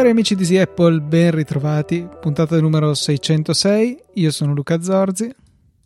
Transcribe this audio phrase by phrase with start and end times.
[0.00, 2.08] Cari amici di Easy Apple, ben ritrovati.
[2.20, 3.98] Puntata numero 606.
[4.14, 5.30] Io sono Luca Zorzi.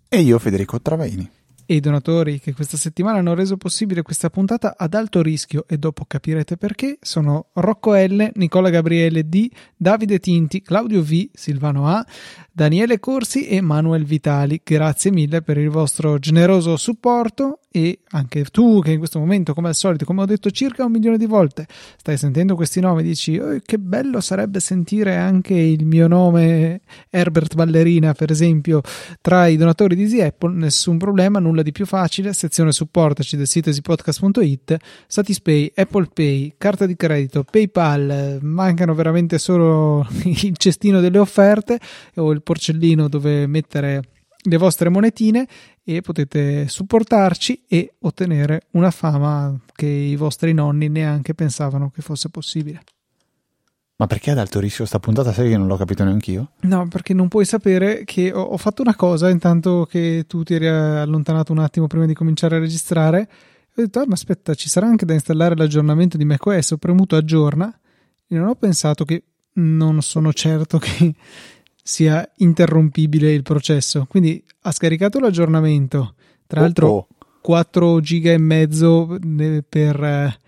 [0.09, 1.34] E io Federico Travaini.
[1.67, 5.79] E i donatori che questa settimana hanno reso possibile questa puntata ad alto rischio, e
[5.79, 12.05] dopo capirete perché, sono Rocco L, Nicola Gabriele D, Davide Tinti, Claudio V, Silvano A,
[12.53, 14.61] Daniele Corsi e Manuel Vitali.
[14.63, 19.67] Grazie mille per il vostro generoso supporto e anche tu che in questo momento, come
[19.67, 23.03] al solito, come ho detto circa un milione di volte, stai sentendo questi nomi e
[23.03, 28.81] dici oh, che bello sarebbe sentire anche il mio nome Herbert Ballerina, per esempio,
[29.21, 33.49] tra i donatori di Easy Apple, nessun problema, nulla di più facile, sezione supportaci del
[33.49, 34.77] sito easypodcast.it,
[35.09, 41.81] Satispay, Apple Pay, carta di credito, PayPal, mancano veramente solo il cestino delle offerte
[42.15, 44.14] o il porcellino dove mettere
[44.47, 45.47] le vostre monetine
[45.83, 52.29] e potete supportarci e ottenere una fama che i vostri nonni neanche pensavano che fosse
[52.29, 52.83] possibile.
[53.97, 55.33] Ma perché ad alto rischio sta puntata?
[55.33, 56.51] Sai che non l'ho capito neanche io?
[56.63, 60.55] No, perché non puoi sapere che ho, ho, fatto una cosa intanto che tu ti
[60.55, 63.29] eri allontanato un attimo prima di cominciare a registrare.
[63.77, 66.73] Ho detto, ah, ma aspetta, ci sarà anche da installare l'aggiornamento di macOS.
[66.73, 67.73] Ho premuto aggiorna
[68.27, 69.23] e non ho pensato che
[69.55, 71.15] non sono certo che
[71.87, 74.07] sia interrompibile il processo.
[74.09, 76.15] Quindi ha scaricato l'aggiornamento,
[76.47, 77.07] tra l'altro oh, oh.
[77.43, 79.19] 4 giga e mezzo
[79.69, 80.39] per,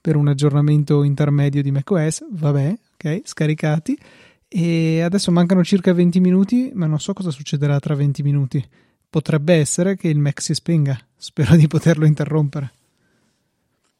[0.00, 3.98] per un aggiornamento intermedio di macOS, vabbè, ok, scaricati.
[4.46, 8.64] E adesso mancano circa 20 minuti, ma non so cosa succederà tra 20 minuti.
[9.10, 10.96] Potrebbe essere che il Mac si spenga.
[11.16, 12.72] Spero di poterlo interrompere.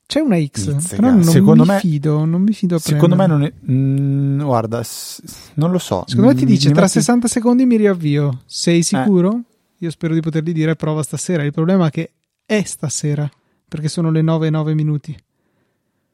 [0.09, 1.03] C'è una X, Nizzega.
[1.03, 3.53] però non secondo mi me, fido, non mi fido Secondo me non è...
[3.71, 5.21] Mm, guarda, s-
[5.57, 6.05] non lo so.
[6.07, 6.95] Secondo me ti dice, mi tra metti...
[6.95, 8.41] 60 secondi mi riavvio.
[8.47, 9.33] Sei sicuro?
[9.33, 9.41] Eh.
[9.81, 11.43] Io spero di potergli dire prova stasera.
[11.43, 12.13] Il problema è che
[12.47, 13.31] è stasera,
[13.69, 15.15] perché sono le 9 e 9 minuti.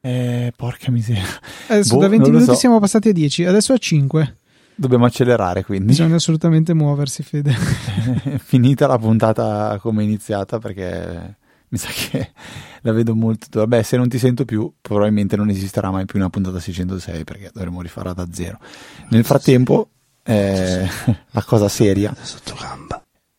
[0.01, 1.23] Eh, porca miseria.
[1.69, 2.53] Adesso boh, da 20 minuti so.
[2.55, 4.37] siamo passati a 10, adesso a 5.
[4.75, 5.85] Dobbiamo accelerare quindi.
[5.85, 7.55] Bisogna assolutamente muoversi, Fede.
[8.43, 11.37] Finita la puntata come è iniziata perché
[11.75, 12.31] mi sa che
[12.81, 13.59] la vedo molto.
[13.59, 17.51] Vabbè, se non ti sento più, probabilmente non esisterà mai più una puntata 606 perché
[17.53, 18.59] dovremo rifarla da zero.
[19.09, 19.89] Nel frattempo,
[20.23, 20.87] eh,
[21.31, 22.15] la cosa seria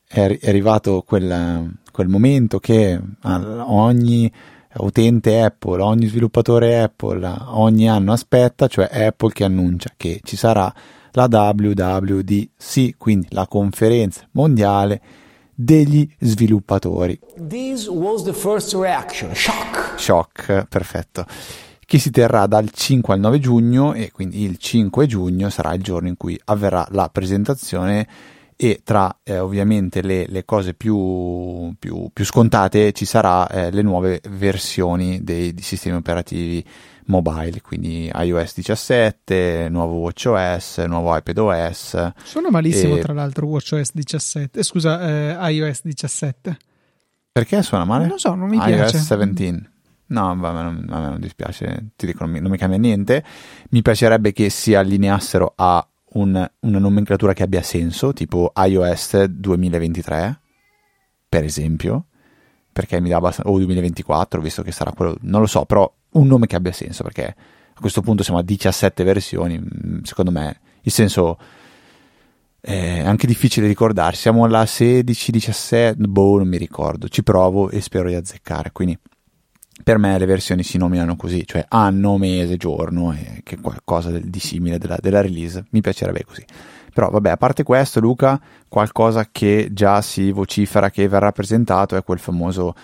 [0.06, 4.30] è, è arrivato quel, quel, momento che ogni
[4.75, 10.72] utente Apple, ogni sviluppatore Apple ogni anno aspetta, cioè Apple che annuncia che ci sarà
[11.12, 15.00] la WWDC, quindi la conferenza mondiale
[15.56, 17.19] degli sviluppatori.
[17.49, 19.99] This was the first reaction, shock.
[19.99, 21.25] Shock, perfetto.
[21.84, 25.83] Che si terrà dal 5 al 9 giugno e quindi il 5 giugno sarà il
[25.83, 28.06] giorno in cui avverrà la presentazione
[28.56, 33.83] e tra eh, ovviamente le, le cose più, più, più, scontate ci sarà eh, le
[33.83, 36.65] nuove versioni dei, dei sistemi operativi
[37.06, 42.12] mobile, quindi iOS 17, nuovo WatchOS, nuovo iPadOS.
[42.25, 43.00] Suona malissimo e...
[43.00, 46.56] tra l'altro WatchOS 17, eh, scusa, eh, iOS 17.
[47.31, 48.05] Perché suona male?
[48.05, 48.97] Non lo so, non mi piace.
[48.97, 49.71] iOS 17.
[50.09, 52.78] No, a me, non, a me non dispiace, ti dico, non mi, non mi, cambia
[52.78, 53.25] niente.
[53.71, 60.41] Mi piacerebbe che si allineassero a un, una nomenclatura che abbia senso, tipo iOS 2023,
[61.28, 62.06] per esempio,
[62.72, 66.26] perché mi dà abbastanza, o 2024, visto che sarà quello, non lo so, però un
[66.26, 70.60] nome che abbia senso, perché a questo punto siamo a 17 versioni, mm, secondo me
[70.82, 71.38] il senso
[72.60, 77.81] è anche difficile ricordare, siamo alla 16, 17, boh, non mi ricordo, ci provo e
[77.81, 78.99] spero di azzeccare, quindi
[79.82, 84.41] per me le versioni si nominano così, cioè anno, mese, giorno, e che qualcosa di
[84.41, 86.44] simile della, della release, mi piacerebbe così.
[86.92, 92.03] Però vabbè, a parte questo, Luca, qualcosa che già si vocifera che verrà presentato è
[92.03, 92.75] quel famoso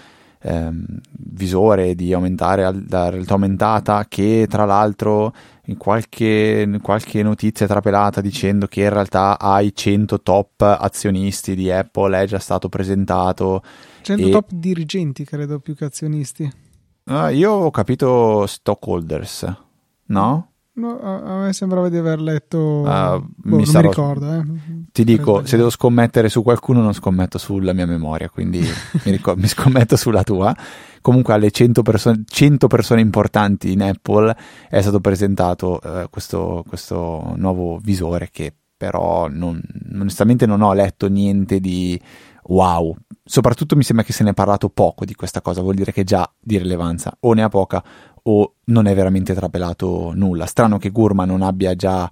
[0.43, 5.33] ehm, visore di aumentare la realtà aumentata che tra l'altro
[5.67, 12.21] in qualche, qualche notizia trapelata dicendo che in realtà ai 100 top azionisti di Apple
[12.21, 13.63] è già stato presentato.
[14.03, 14.31] 100 e...
[14.31, 16.71] top dirigenti credo più che azionisti
[17.05, 19.71] uh, io ho capito stockholders
[20.13, 20.47] no?
[20.75, 22.59] No, a me sembrava di aver letto.
[22.59, 23.89] Uh, boh, mi, sarò...
[23.89, 24.33] mi, ricordo.
[24.33, 24.43] Eh.
[24.91, 28.71] Ti dico, se devo scommettere su qualcuno, non scommetto sulla mia memoria, quindi mi,
[29.13, 30.55] ricordo, mi, scommetto sulla tua.
[31.03, 34.35] Comunque, alle 100, perso- 100 persone importanti in Apple
[34.71, 39.61] è stato presentato uh, questo, questo, nuovo visore che però non,
[39.93, 42.01] onestamente non ho letto niente di
[42.45, 42.97] wow.
[43.25, 46.05] Soprattutto mi sembra che se ne è parlato poco di questa cosa, vuol dire che
[46.05, 47.83] già di rilevanza o ne ha poca
[48.25, 50.47] o non è veramente trapelato nulla.
[50.47, 52.11] Strano che Gurman non abbia già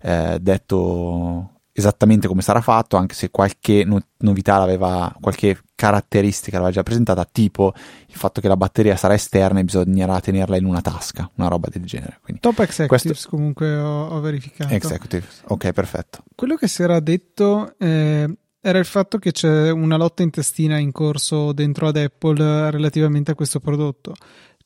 [0.00, 6.74] eh, detto esattamente come sarà fatto, anche se qualche no- novità l'aveva, qualche caratteristica l'aveva
[6.74, 7.72] già presentata, tipo
[8.08, 11.68] il fatto che la batteria sarà esterna e bisognerà tenerla in una tasca, una roba
[11.70, 12.18] del genere.
[12.20, 14.74] Quindi Top Executives questo- comunque ho, ho verificato.
[14.74, 16.24] Executive, ok, perfetto.
[16.34, 18.28] Quello che si era detto eh,
[18.68, 23.34] era il fatto che c'è una lotta intestina in corso dentro ad Apple relativamente a
[23.34, 24.14] questo prodotto.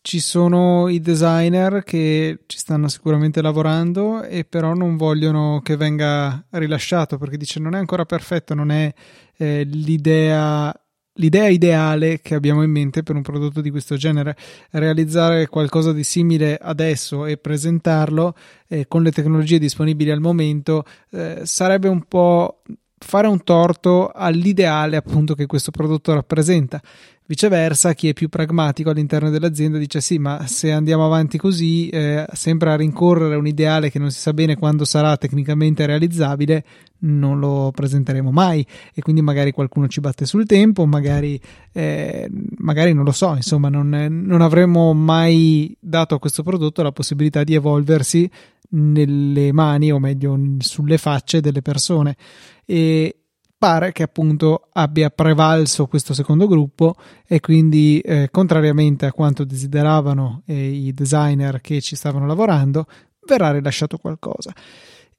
[0.00, 6.44] Ci sono i designer che ci stanno sicuramente lavorando e però non vogliono che venga
[6.50, 8.92] rilasciato perché dice non è ancora perfetto, non è
[9.36, 10.76] eh, l'idea
[11.16, 14.36] l'idea ideale che abbiamo in mente per un prodotto di questo genere.
[14.70, 18.34] Realizzare qualcosa di simile adesso e presentarlo
[18.66, 22.62] eh, con le tecnologie disponibili al momento eh, sarebbe un po'
[23.02, 26.80] fare un torto all'ideale appunto che questo prodotto rappresenta.
[27.24, 32.26] Viceversa, chi è più pragmatico all'interno dell'azienda dice sì, ma se andiamo avanti così, eh,
[32.32, 36.64] sempre a rincorrere un ideale che non si sa bene quando sarà tecnicamente realizzabile,
[37.00, 41.40] non lo presenteremo mai e quindi magari qualcuno ci batte sul tempo, magari,
[41.72, 42.28] eh,
[42.58, 47.44] magari non lo so, insomma, non, non avremmo mai dato a questo prodotto la possibilità
[47.44, 48.30] di evolversi
[48.72, 52.16] nelle mani o meglio sulle facce delle persone.
[52.64, 53.16] E
[53.62, 60.42] pare che appunto abbia prevalso questo secondo gruppo e quindi eh, contrariamente a quanto desideravano
[60.46, 62.86] eh, i designer che ci stavano lavorando
[63.24, 64.52] verrà rilasciato qualcosa.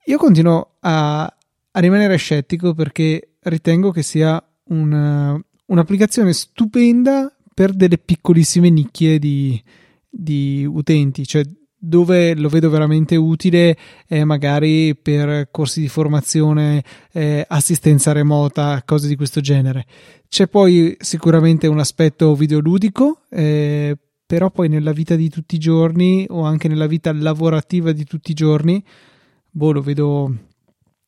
[0.08, 7.98] Io continuo a, a rimanere scettico perché ritengo che sia una, un'applicazione stupenda per delle
[7.98, 9.62] piccolissime nicchie di,
[10.10, 11.44] di utenti cioè
[11.86, 13.76] dove lo vedo veramente utile
[14.08, 16.82] è magari per corsi di formazione,
[17.12, 19.86] eh, assistenza remota, cose di questo genere.
[20.30, 26.26] C'è poi sicuramente un aspetto videoludico, eh, però poi nella vita di tutti i giorni
[26.30, 28.82] o anche nella vita lavorativa di tutti i giorni,
[29.50, 30.34] boh, lo vedo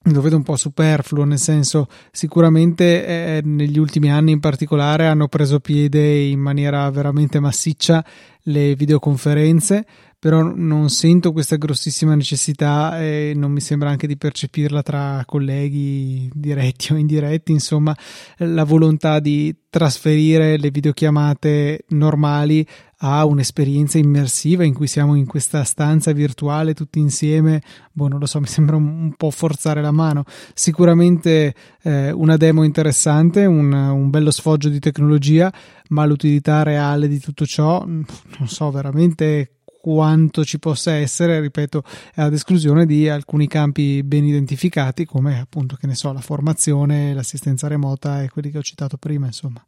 [0.08, 5.28] lo vedo un po' superfluo, nel senso sicuramente eh, negli ultimi anni in particolare hanno
[5.28, 8.06] preso piede in maniera veramente massiccia
[8.44, 9.86] le videoconferenze,
[10.26, 16.28] però non sento questa grossissima necessità e non mi sembra anche di percepirla tra colleghi
[16.34, 17.96] diretti o indiretti, insomma
[18.38, 22.66] la volontà di trasferire le videochiamate normali
[23.02, 27.62] a un'esperienza immersiva in cui siamo in questa stanza virtuale tutti insieme,
[27.92, 30.24] boh, non lo so, mi sembra un, po' forzare la mano.
[30.56, 35.54] Sicuramente eh, una demo interessante, un, un bello sfoggio di tecnologia,
[35.90, 38.06] ma l'utilità reale di tutto ciò, non
[38.48, 39.55] so veramente
[39.86, 41.84] quanto ci possa essere, ripeto,
[42.16, 47.68] ad esclusione di alcuni campi ben identificati come appunto, che ne so, la formazione, l'assistenza
[47.68, 49.64] remota e quelli che ho citato prima, insomma.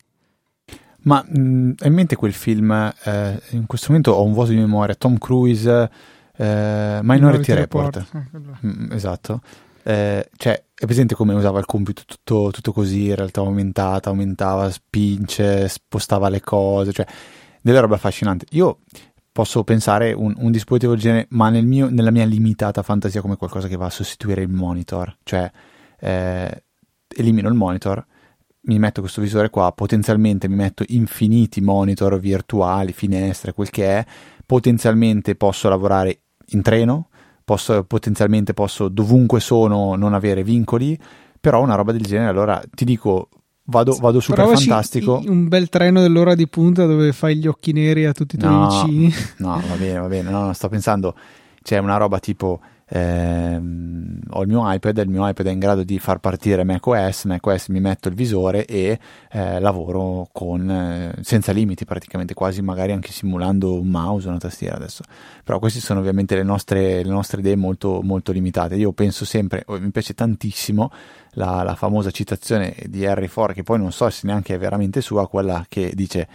[1.01, 2.71] Ma mh, hai in mente quel film,
[3.03, 5.69] eh, in questo momento ho un vuoto di memoria, Tom Cruise,
[6.35, 7.95] eh, Minority, Minority Report.
[7.97, 8.55] Report.
[8.63, 9.41] Eh, mm, esatto.
[9.83, 14.71] Eh, cioè, è presente come usava il computer tutto, tutto così, in realtà aumentata, aumentava,
[14.71, 17.05] spinge, spostava le cose, cioè
[17.61, 18.47] delle robe affascinanti.
[18.57, 18.79] Io
[19.37, 23.35] posso pensare un, un dispositivo del genere, ma nel mio, nella mia limitata fantasia come
[23.35, 25.47] qualcosa che va a sostituire il monitor, cioè
[25.99, 26.63] eh,
[27.15, 28.03] elimino il monitor,
[28.61, 34.05] mi metto questo visore qua, potenzialmente mi metto infiniti monitor virtuali, finestre, quel che è,
[34.43, 37.09] potenzialmente posso lavorare in treno,
[37.45, 40.99] posso, potenzialmente posso dovunque sono non avere vincoli,
[41.39, 43.29] però una roba del genere, allora ti dico,
[43.67, 45.21] vado, vado super Provaci fantastico.
[45.25, 48.51] Un bel treno dell'ora di punta dove fai gli occhi neri a tutti i tuoi
[48.51, 49.13] no, vicini.
[49.37, 51.15] No, va bene, va bene, no, no, sto pensando,
[51.61, 55.83] c'è una roba tipo ehm, ho il mio iPad, il mio iPad è in grado
[55.83, 58.99] di far partire macOS, macOS mi metto il visore e
[59.31, 64.39] eh, lavoro con, eh, senza limiti praticamente, quasi magari anche simulando un mouse o una
[64.39, 65.03] tastiera adesso.
[65.43, 68.75] Però queste sono ovviamente le nostre, le nostre idee molto, molto limitate.
[68.75, 70.91] Io penso sempre, oh, mi piace tantissimo
[71.31, 75.01] la, la famosa citazione di Harry Ford, che poi non so se neanche è veramente
[75.01, 76.27] sua, quella che dice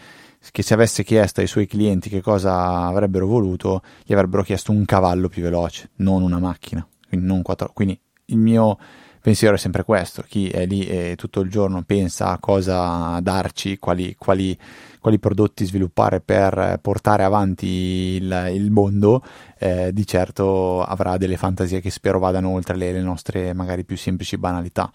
[0.51, 4.85] che se avesse chiesto ai suoi clienti che cosa avrebbero voluto, gli avrebbero chiesto un
[4.85, 6.87] cavallo più veloce, non una macchina.
[7.09, 7.71] Quindi, non quattro...
[7.73, 8.79] Quindi il mio
[9.21, 13.79] pensiero è sempre questo: chi è lì e tutto il giorno pensa a cosa darci,
[13.79, 14.59] quali, quali,
[15.01, 19.23] quali prodotti sviluppare per portare avanti il, il mondo,
[19.59, 23.97] eh, di certo avrà delle fantasie che spero vadano oltre le, le nostre magari più
[23.97, 24.91] semplici banalità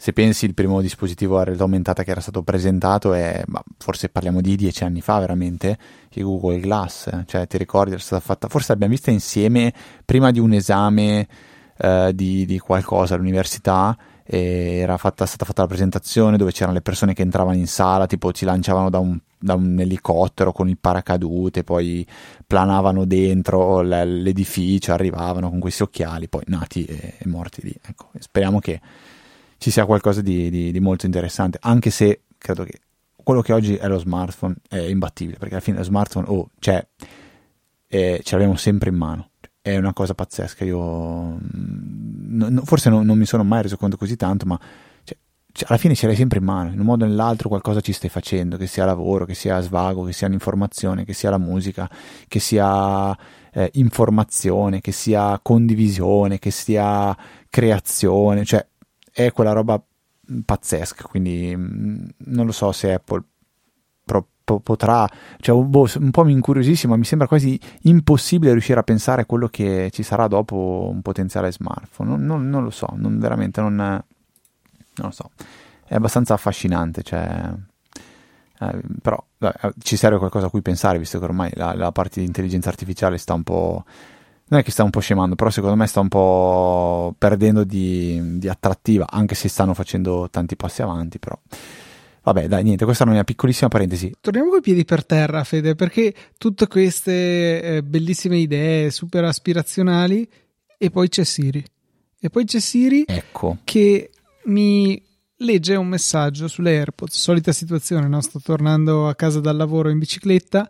[0.00, 3.44] se pensi il primo dispositivo a realtà aumentata che era stato presentato è,
[3.76, 5.76] forse parliamo di dieci anni fa veramente,
[6.08, 9.70] che Google Glass, cioè ti ricordi era stata fatta, forse l'abbiamo vista insieme
[10.06, 11.28] prima di un esame
[11.76, 17.12] eh, di, di, qualcosa all'università, era fatta, stata fatta la presentazione dove c'erano le persone
[17.12, 21.62] che entravano in sala, tipo ci lanciavano da un, da un elicottero con il paracadute,
[21.62, 22.06] poi
[22.46, 27.74] planavano dentro l'edificio, arrivavano con questi occhiali, poi nati e, e morti lì.
[27.86, 28.80] Ecco, speriamo che
[29.60, 32.80] ci sia qualcosa di, di, di molto interessante, anche se credo che
[33.22, 36.82] quello che oggi è lo smartphone è imbattibile, perché alla fine lo smartphone oh, c'è,
[37.86, 39.32] eh, ce l'abbiamo sempre in mano.
[39.60, 40.64] È una cosa pazzesca.
[40.64, 44.58] Io mm, no, forse non, non, mi sono mai reso conto così tanto, ma
[45.04, 45.18] cioè,
[45.52, 46.70] cioè, alla fine ce l'hai sempre in mano.
[46.70, 50.04] In un modo o nell'altro qualcosa ci stai facendo, che sia lavoro, che sia svago,
[50.04, 51.86] che sia l'informazione, che sia la musica,
[52.28, 53.14] che sia
[53.52, 57.14] eh, informazione, che sia condivisione, che sia
[57.50, 58.46] creazione.
[58.46, 58.66] Cioè,
[59.26, 59.82] è quella roba
[60.44, 63.22] pazzesca, quindi mm, non lo so se Apple
[64.04, 65.08] pro, pro, potrà,
[65.38, 69.26] cioè boh, un po' mi incuriosisce, ma mi sembra quasi impossibile riuscire a pensare a
[69.26, 73.60] quello che ci sarà dopo un potenziale smartphone, non, non, non lo so, non, veramente
[73.60, 74.02] non, non,
[74.94, 75.30] lo so,
[75.84, 77.52] è abbastanza affascinante, cioè,
[78.60, 82.20] eh, però eh, ci serve qualcosa a cui pensare, visto che ormai la, la parte
[82.20, 83.84] di intelligenza artificiale sta un po'
[84.50, 88.38] non è che sta un po' scemando, però secondo me sta un po' perdendo di,
[88.38, 91.38] di, attrattiva, anche se stanno facendo tanti passi avanti, però.
[92.22, 94.12] Vabbè, dai, niente, questa è una mia piccolissima parentesi.
[94.20, 100.28] Torniamo coi piedi per terra, Fede, perché tutte queste eh, bellissime idee super aspirazionali
[100.76, 101.64] e poi c'è Siri.
[102.18, 103.58] E poi c'è Siri ecco.
[103.62, 104.10] che
[104.46, 105.00] mi
[105.36, 108.20] legge un messaggio sulle AirPods, solita situazione, no?
[108.20, 110.68] sto tornando a casa dal lavoro in bicicletta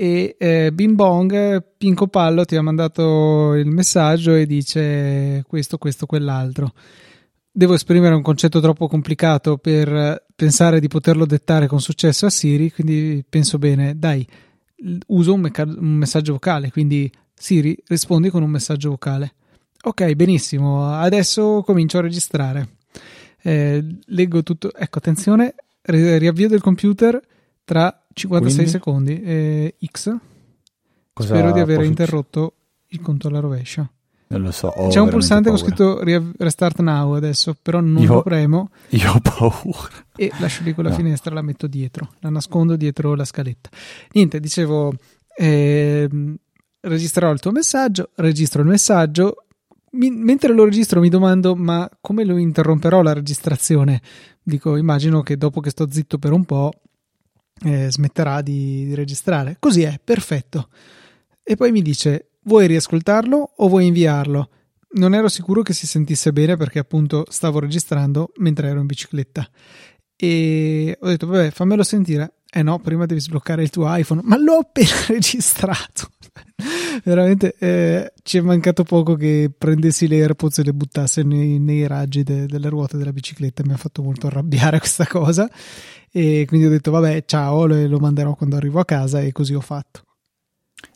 [0.00, 6.06] e eh, Bing Bong, Pinco Pallo ti ha mandato il messaggio e dice questo, questo,
[6.06, 6.72] quell'altro.
[7.50, 12.70] Devo esprimere un concetto troppo complicato per pensare di poterlo dettare con successo a Siri,
[12.70, 14.24] quindi penso bene, dai,
[15.08, 19.34] uso un, meca- un messaggio vocale, quindi Siri rispondi con un messaggio vocale.
[19.82, 22.68] Ok, benissimo, adesso comincio a registrare.
[23.42, 27.20] Eh, leggo tutto, ecco, attenzione, riavvio del computer
[27.64, 28.70] tra 56 Quindi?
[28.70, 29.22] secondi.
[29.22, 30.16] Eh, X.
[31.12, 32.54] Cosa Spero di aver interrotto
[32.88, 33.90] il conto alla rovescia.
[34.30, 34.70] Non lo so.
[34.88, 35.64] C'è un pulsante paura.
[35.64, 38.70] con scritto Restart Now adesso, però non io, lo premo.
[38.90, 39.88] Io ho paura.
[40.14, 40.96] E lascio lì quella no.
[40.96, 43.70] finestra, la metto dietro, la nascondo dietro la scaletta.
[44.12, 44.92] Niente, dicevo,
[45.34, 46.08] eh,
[46.80, 49.44] registrerò il tuo messaggio, registro il messaggio.
[49.92, 54.02] Mi, mentre lo registro mi domando, ma come lo interromperò la registrazione?
[54.42, 56.70] Dico, immagino che dopo che sto zitto per un po'
[57.64, 59.56] eh, smetterà di, di registrare.
[59.58, 60.68] Così è, perfetto.
[61.42, 64.50] E poi mi dice, vuoi riascoltarlo o vuoi inviarlo?
[64.90, 69.48] Non ero sicuro che si sentisse bene perché appunto stavo registrando mentre ero in bicicletta.
[70.16, 72.34] E ho detto, vabbè, fammelo sentire.
[72.50, 74.22] Eh no, prima devi sbloccare il tuo iPhone.
[74.24, 76.08] Ma l'ho appena registrato.
[77.04, 81.86] Veramente eh, ci è mancato poco che prendessi le AirPods e le buttasse nei, nei
[81.86, 83.62] raggi de, delle ruote della bicicletta.
[83.64, 85.48] Mi ha fatto molto arrabbiare questa cosa
[86.10, 89.60] e quindi ho detto vabbè ciao lo manderò quando arrivo a casa e così ho
[89.60, 90.04] fatto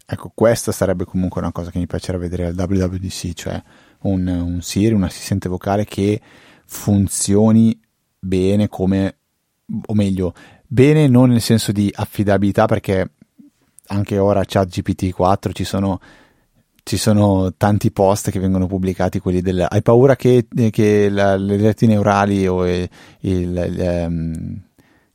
[0.07, 3.63] ecco questa sarebbe comunque una cosa che mi piacerebbe vedere al WWDC cioè
[4.03, 6.21] un, un Siri, un assistente vocale che
[6.65, 7.79] funzioni
[8.19, 9.17] bene come
[9.87, 10.35] o meglio
[10.67, 13.11] bene non nel senso di affidabilità perché
[13.87, 16.01] anche ora chat GPT-4 ci sono
[16.85, 21.57] ci sono tanti post che vengono pubblicati, quelli del hai paura che, che la, le
[21.57, 22.89] reti neurali o il,
[23.21, 24.61] il, um,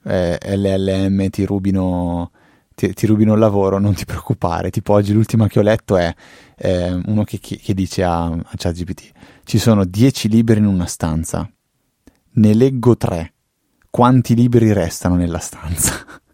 [0.04, 2.32] eh, LLM ti rubino,
[2.74, 4.70] ti, ti rubino il lavoro, non ti preoccupare.
[4.70, 6.14] Tipo oggi l'ultima che ho letto è
[6.56, 9.12] eh, uno che, che, dice a, a ChatGPT,
[9.44, 11.50] ci sono 10 libri in una stanza,
[12.32, 13.34] ne leggo 3,
[13.90, 15.94] quanti libri restano nella stanza?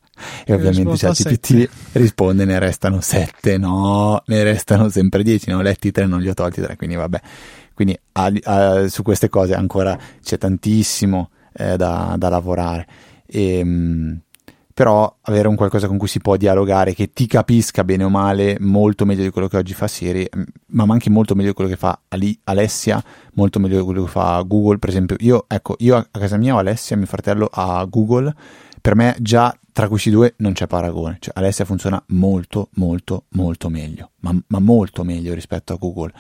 [0.46, 5.92] e ovviamente ChatGPT risponde ne restano 7, no, ne restano sempre 10, ne ho letti
[5.92, 7.22] 3, non li ho tolti 3, quindi vabbè.
[7.74, 12.88] Quindi a, a, su queste cose ancora c'è tantissimo eh, da, da lavorare.
[13.26, 14.22] E, ehm,
[14.74, 18.58] però avere un qualcosa con cui si può dialogare che ti capisca bene o male
[18.60, 20.28] molto meglio di quello che oggi fa Siri
[20.68, 23.02] ma anche molto meglio di quello che fa Ali, Alessia
[23.34, 26.56] molto meglio di quello che fa Google per esempio io, ecco, io a casa mia
[26.56, 28.34] ho Alessia mio fratello ha Google
[28.84, 31.16] per me già tra questi due non c'è paragone.
[31.22, 36.12] Cioè Alessia funziona molto molto molto meglio ma, ma molto meglio rispetto a Google.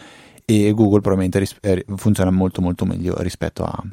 [0.45, 3.83] E Google probabilmente ris- eh, funziona molto molto meglio rispetto a,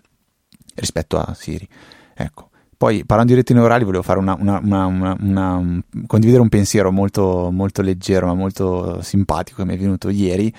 [0.76, 1.68] rispetto a Siri.
[2.14, 2.50] Ecco.
[2.76, 8.26] Poi, parlando di reti neurali, volevo una, una, una, condividere un pensiero molto, molto leggero,
[8.26, 10.50] ma molto simpatico che mi è venuto ieri,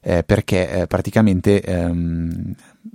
[0.00, 2.54] eh, perché eh, praticamente ehm,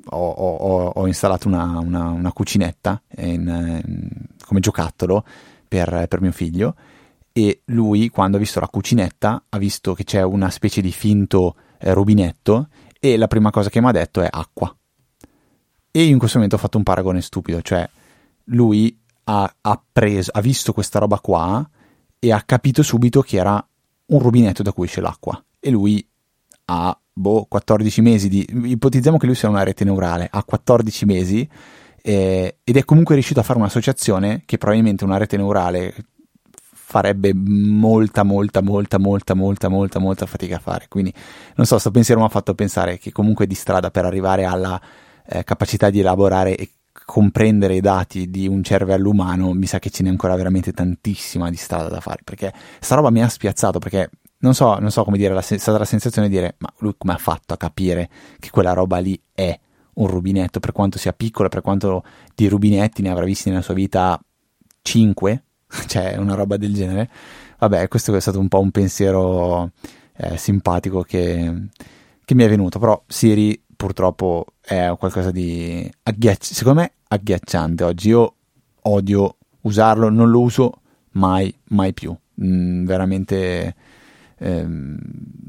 [0.09, 4.09] ho, ho, ho, installato una, cucinetta in, in,
[4.43, 5.23] come giocattolo
[5.67, 6.75] per, per mio figlio
[7.37, 11.55] e lui, quando ha visto la cucinetta, ha visto che c'è una specie di finto
[11.79, 14.73] eh, rubinetto e la prima cosa che mi ha detto è acqua.
[15.91, 17.87] E io in questo momento ho fatto un paragone stupido, cioè
[18.45, 21.69] lui ha, ha, preso, ha visto questa roba qua
[22.19, 23.67] e ha capito subito che era
[24.05, 26.07] un rubinetto da cui esce l'acqua e lui
[26.65, 28.45] ha boh, 14 mesi di...
[28.49, 31.47] ipotizziamo che lui sia una rete neurale, ha 14 mesi
[32.01, 35.93] eh, ed è comunque riuscito a fare un'associazione che probabilmente una rete neurale
[36.95, 40.85] farebbe molta, molta, molta, molta, molta, molta, molta fatica a fare.
[40.87, 41.11] Quindi,
[41.55, 44.79] non so, questo pensiero mi ha fatto pensare che comunque di strada per arrivare alla
[45.25, 46.69] eh, capacità di elaborare e
[47.05, 51.49] comprendere i dati di un cervello umano, mi sa che ce n'è ancora veramente tantissima
[51.49, 55.03] di strada da fare, perché sta roba mi ha spiazzato, perché non so, non so
[55.03, 58.09] come dire, è stata la sensazione di dire, ma lui come ha fatto a capire
[58.39, 59.57] che quella roba lì è
[59.95, 63.73] un rubinetto, per quanto sia piccolo, per quanto di rubinetti ne avrà visti nella sua
[63.73, 64.19] vita
[64.81, 65.43] 5,
[65.87, 67.09] cioè una roba del genere.
[67.57, 69.71] Vabbè, questo è stato un po' un pensiero
[70.17, 71.67] eh, simpatico che,
[72.23, 78.09] che mi è venuto, però Siri purtroppo è qualcosa di agghiacciante, secondo me agghiacciante oggi.
[78.09, 78.35] Io
[78.81, 82.15] odio usarlo, non lo uso mai, mai più.
[82.43, 83.75] Mm, veramente,
[84.37, 84.97] ehm,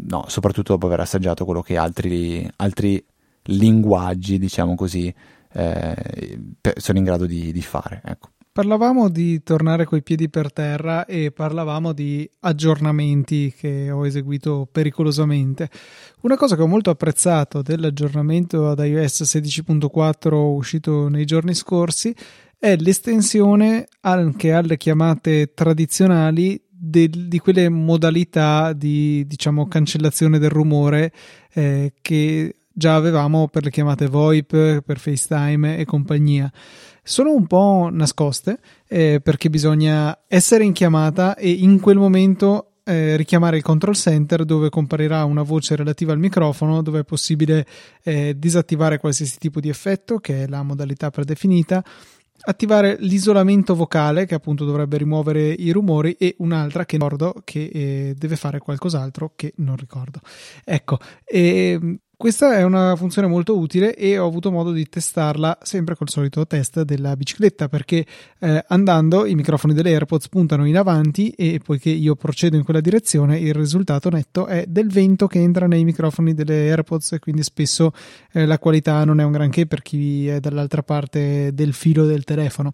[0.09, 3.05] no, soprattutto dopo aver assaggiato quello che altri, altri
[3.45, 5.13] linguaggi, diciamo così,
[5.53, 6.39] eh,
[6.77, 8.03] sono in grado di, di fare.
[8.05, 8.31] Ecco.
[8.57, 15.69] Parlavamo di tornare coi piedi per terra e parlavamo di aggiornamenti che ho eseguito pericolosamente.
[16.23, 22.15] Una cosa che ho molto apprezzato dell'aggiornamento ad iOS 16.4 uscito nei giorni scorsi
[22.59, 31.13] è l'estensione anche alle chiamate tradizionali del, di quelle modalità di diciamo cancellazione del rumore
[31.53, 36.53] eh, che già avevamo per le chiamate VoIP, per FaceTime e compagnia.
[37.03, 43.17] Sono un po' nascoste eh, perché bisogna essere in chiamata e in quel momento eh,
[43.17, 47.67] richiamare il control center dove comparirà una voce relativa al microfono dove è possibile
[48.03, 51.83] eh, disattivare qualsiasi tipo di effetto che è la modalità predefinita
[52.41, 58.15] attivare l'isolamento vocale che appunto dovrebbe rimuovere i rumori e un'altra che ricordo che eh,
[58.17, 60.21] deve fare qualcos'altro che non ricordo.
[60.65, 65.95] Ecco e questa è una funzione molto utile e ho avuto modo di testarla sempre
[65.97, 68.07] col solito test della bicicletta perché
[68.39, 72.81] eh, andando i microfoni delle AirPods puntano in avanti e poiché io procedo in quella
[72.81, 77.43] direzione il risultato netto è del vento che entra nei microfoni delle AirPods e quindi
[77.43, 77.93] spesso
[78.33, 82.25] eh, la qualità non è un granché per chi è dall'altra parte del filo del
[82.25, 82.71] telefono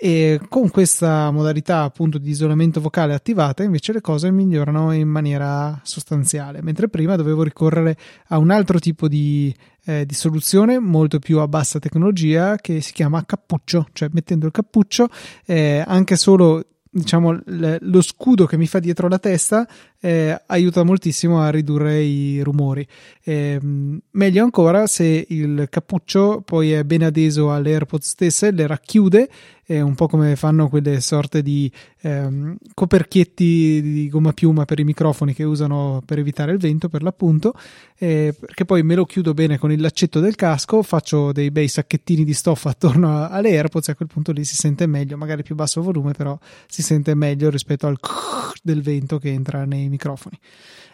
[0.00, 5.80] e con questa modalità appunto di isolamento vocale attivata invece le cose migliorano in maniera
[5.82, 6.62] sostanziale.
[6.62, 7.96] Mentre prima dovevo ricorrere
[8.28, 9.52] a un altro tipo di,
[9.84, 13.88] eh, di soluzione molto più a bassa tecnologia che si chiama cappuccio.
[13.92, 15.08] Cioè mettendo il cappuccio
[15.46, 19.66] eh, anche solo diciamo lo scudo che mi fa dietro la testa
[20.00, 22.86] eh, aiuta moltissimo a ridurre i rumori.
[23.22, 29.28] Eh, meglio ancora se il cappuccio poi è ben adeso alle AirPods stesse, le racchiude,
[29.70, 34.84] eh, un po' come fanno quelle sorte di ehm, coperchietti di gomma piuma per i
[34.84, 37.52] microfoni che usano per evitare il vento, per l'appunto,
[37.98, 41.68] eh, perché poi me lo chiudo bene con il laccetto del casco, faccio dei bei
[41.68, 45.42] sacchettini di stoffa attorno alle AirPods e a quel punto lì si sente meglio, magari
[45.42, 47.98] più basso volume, però si sente meglio rispetto al
[48.62, 50.38] del vento che entra nei microfoni.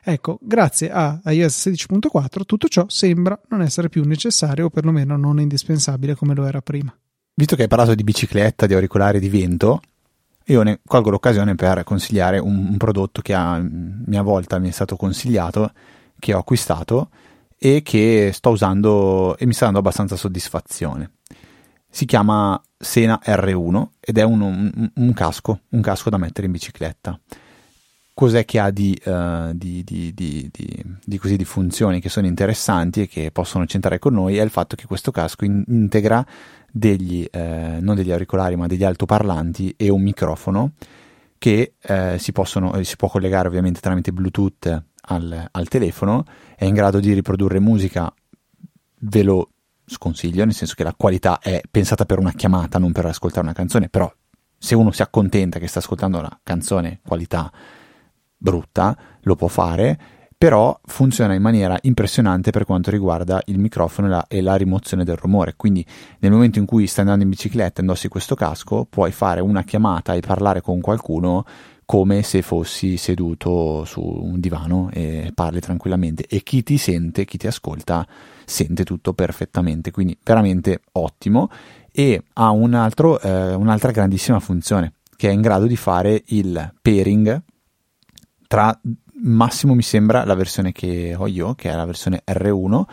[0.07, 5.41] Ecco, grazie a iOS 16.4 tutto ciò sembra non essere più necessario o perlomeno non
[5.41, 6.95] indispensabile come lo era prima.
[7.35, 9.81] Visto che hai parlato di bicicletta, di auricolari di vento,
[10.45, 14.73] io ne colgo l'occasione per consigliare un, un prodotto che a mia volta mi è
[14.73, 15.73] stato consigliato,
[16.19, 17.09] che ho acquistato
[17.59, 21.13] e che sto usando e mi sta dando abbastanza soddisfazione.
[21.89, 26.53] Si chiama Sena R1 ed è un, un, un casco, un casco da mettere in
[26.53, 27.19] bicicletta
[28.15, 33.09] cos'è che ha di, uh, di, di, di, così, di, funzioni che sono interessanti e
[33.09, 36.25] che possono centrare con noi è il fatto che questo casco in- integra
[36.71, 40.73] degli, eh, non degli auricolari ma degli altoparlanti e un microfono
[41.39, 46.25] che eh, si, possono, eh, si può collegare ovviamente tramite Bluetooth al, al telefono,
[46.57, 48.13] è in grado di riprodurre musica,
[49.01, 49.51] ve lo
[49.85, 53.55] sconsiglio, nel senso che la qualità è pensata per una chiamata, non per ascoltare una
[53.55, 54.11] canzone, però
[54.57, 57.53] se uno si accontenta che sta ascoltando una canzone qualità
[58.45, 59.99] brutta, lo può fare,
[60.37, 65.03] però funziona in maniera impressionante per quanto riguarda il microfono e la, e la, rimozione
[65.03, 65.55] del rumore.
[65.57, 65.85] Quindi
[66.19, 69.65] nel momento in cui stai andando in bicicletta e indossi questo casco, puoi fare una
[69.65, 71.47] chiamata e parlare con qualcuno
[71.87, 76.27] come se fossi seduto su un divano e parli tranquillamente.
[76.27, 78.07] E chi ti sente, chi ti ascolta,
[78.45, 81.49] sente tutto perfettamente, quindi veramente ottimo.
[81.91, 86.75] E ha un altro, eh, un'altra grandissima funzione che è in grado di fare il
[86.83, 87.43] pairing
[88.55, 88.79] tra
[89.23, 92.85] massimo mi sembra la versione che ho io, che è la versione R1,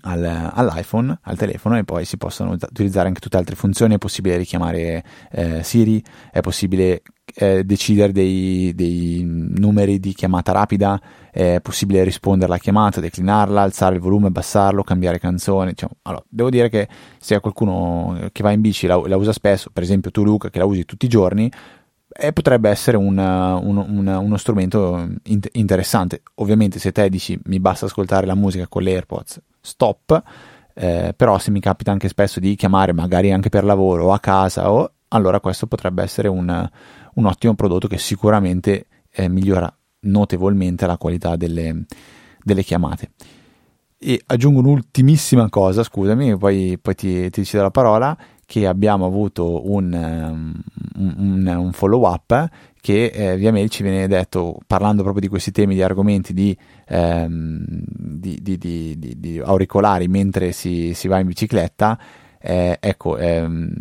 [0.00, 3.94] all'iPhone, al telefono e poi si possono utilizzare anche tutte le altre funzioni.
[3.94, 7.02] È possibile richiamare eh, Siri, è possibile
[7.34, 11.00] eh, decidere dei, dei, numeri di chiamata rapida,
[11.30, 15.70] è possibile rispondere alla chiamata, declinarla, alzare il volume, abbassarlo, cambiare canzone.
[15.70, 15.96] Diciamo.
[16.02, 19.82] Allora, devo dire che se qualcuno che va in bici la, la usa spesso, per
[19.82, 21.50] esempio tu Luca che la usi tutti i giorni,
[22.14, 25.08] e potrebbe essere un, un, un, uno strumento
[25.52, 26.22] interessante.
[26.36, 30.22] Ovviamente se te dici mi basta ascoltare la musica con le AirPods, stop,
[30.74, 34.20] eh, però se mi capita anche spesso di chiamare magari anche per lavoro o a
[34.20, 36.68] casa, o, allora questo potrebbe essere un,
[37.14, 41.84] un ottimo prodotto che sicuramente eh, migliora notevolmente la qualità delle,
[42.42, 43.10] delle chiamate.
[43.98, 48.18] E aggiungo un'ultimissima cosa, scusami, poi, poi ti, ti cedo la parola,
[48.52, 50.62] che abbiamo avuto un, um,
[50.96, 52.50] un, un follow up
[52.82, 56.54] che eh, via mail ci viene detto, parlando proprio di questi temi, di argomenti di,
[56.86, 61.98] ehm, di, di, di auricolari mentre si, si, va in bicicletta,
[62.38, 63.72] eh, ecco, ehm,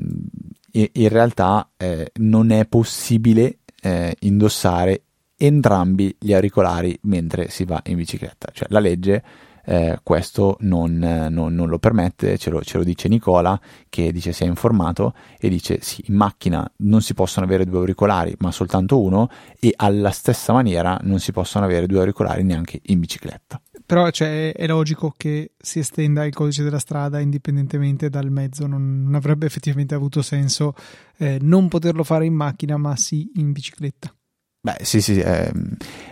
[0.71, 5.01] in realtà eh, non è possibile eh, indossare
[5.35, 9.21] entrambi gli auricolari mentre si va in bicicletta, cioè la legge
[9.65, 14.31] eh, questo non, non, non, lo permette, ce lo, ce lo, dice Nicola che dice
[14.31, 18.51] si è informato e dice sì, in macchina non si possono avere due auricolari ma
[18.51, 23.61] soltanto uno e alla stessa maniera non si possono avere due auricolari neanche in bicicletta.
[23.85, 29.03] Però cioè, è logico che si estenda il codice della strada indipendentemente dal mezzo, non,
[29.03, 30.73] non avrebbe effettivamente avuto senso
[31.17, 34.13] eh, non poterlo fare in macchina ma sì in bicicletta.
[34.61, 35.51] Beh sì sì, è,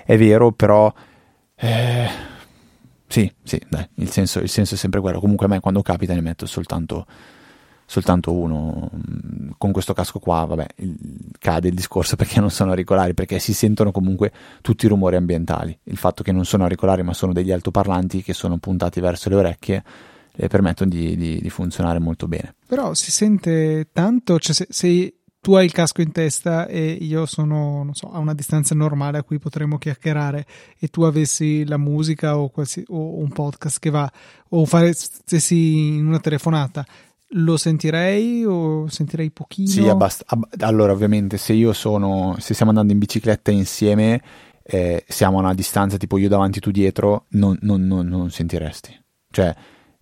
[0.06, 0.94] è vero però...
[3.12, 5.20] Sì, sì, dai, il senso, il senso, è sempre quello.
[5.20, 7.08] Comunque a me quando capita ne metto soltanto,
[7.88, 8.92] soltanto uno.
[9.58, 10.96] Con questo casco qua, vabbè, il,
[11.40, 15.76] cade il discorso perché non sono auricolari, perché si sentono comunque tutti i rumori ambientali.
[15.86, 19.36] Il fatto che non sono auricolari ma sono degli altoparlanti che sono puntati verso le
[19.36, 19.84] orecchie
[20.32, 22.56] le permettono di, di, di funzionare molto bene.
[22.66, 27.26] Però si sente tanto, cioè se, se tu hai il casco in testa e io
[27.26, 30.46] sono, so, a una distanza normale a cui potremmo chiacchierare
[30.78, 34.12] e tu avessi la musica o, qualsi, o un podcast che va
[34.50, 36.86] o faresti in una telefonata,
[37.34, 39.70] lo sentirei o sentirei pochino?
[39.70, 44.22] Sì, abbast- ab- allora ovviamente se io sono, se stiamo andando in bicicletta insieme,
[44.64, 48.98] eh, siamo a una distanza tipo io davanti tu dietro, non, non, non, non sentiresti.
[49.32, 49.56] Cioè,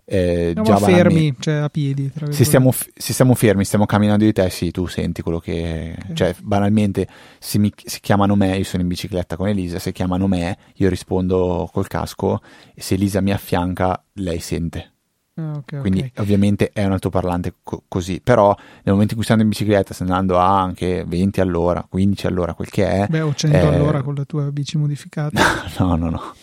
[0.09, 2.09] eh, già fermi, cioè a piedi.
[2.29, 5.95] Se stiamo, se stiamo, fermi, stiamo camminando di te, sì, tu senti quello che...
[5.99, 6.15] Okay.
[6.15, 7.07] Cioè, banalmente,
[7.39, 10.87] se, mi, se chiamano me, io sono in bicicletta con Elisa, se chiamano me, io
[10.87, 12.41] rispondo col casco
[12.73, 14.93] e se Elisa mi affianca, lei sente.
[15.39, 16.11] Ah, okay, Quindi okay.
[16.15, 20.01] ovviamente è un altoparlante co- così, però nel momento in cui stiamo in bicicletta, sto
[20.01, 23.07] andando a anche 20 all'ora, 15 all'ora, quel che è...
[23.07, 23.59] Beh, o 100 eh...
[23.59, 25.39] all'ora con la tua bici modificata.
[25.77, 26.33] No, no, no,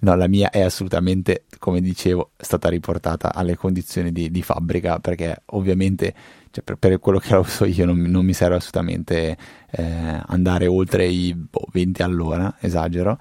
[0.00, 0.14] no.
[0.16, 6.12] la mia è assolutamente, come dicevo, stata riportata alle condizioni di, di fabbrica perché ovviamente
[6.50, 9.36] cioè per, per, quello che uso io non, non mi serve assolutamente
[9.70, 13.18] eh, andare oltre i boh, 20 all'ora, esagero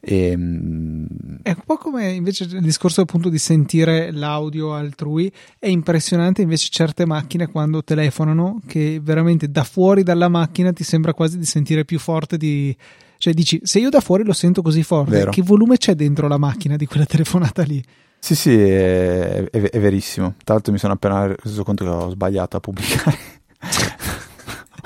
[0.00, 1.06] e, ehm,
[1.42, 5.30] è un po' come invece il discorso appunto di sentire l'audio altrui.
[5.58, 11.12] È impressionante invece certe macchine quando telefonano che veramente da fuori dalla macchina ti sembra
[11.12, 12.74] quasi di sentire più forte di.
[13.18, 15.30] Cioè dici, se io da fuori lo sento così forte, Vero.
[15.30, 17.84] che volume c'è dentro la macchina di quella telefonata lì?
[18.18, 20.34] Sì, sì, è, è, è verissimo.
[20.42, 23.18] Tra l'altro mi sono appena reso conto che ho sbagliato a pubblicare.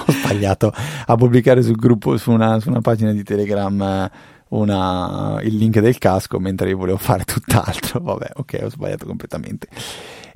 [0.07, 0.73] ho sbagliato
[1.07, 4.11] a pubblicare sul gruppo, su una, su una pagina di Telegram
[4.59, 8.01] una, il link del casco mentre io volevo fare tutt'altro.
[8.03, 9.69] Vabbè, ok, ho sbagliato completamente.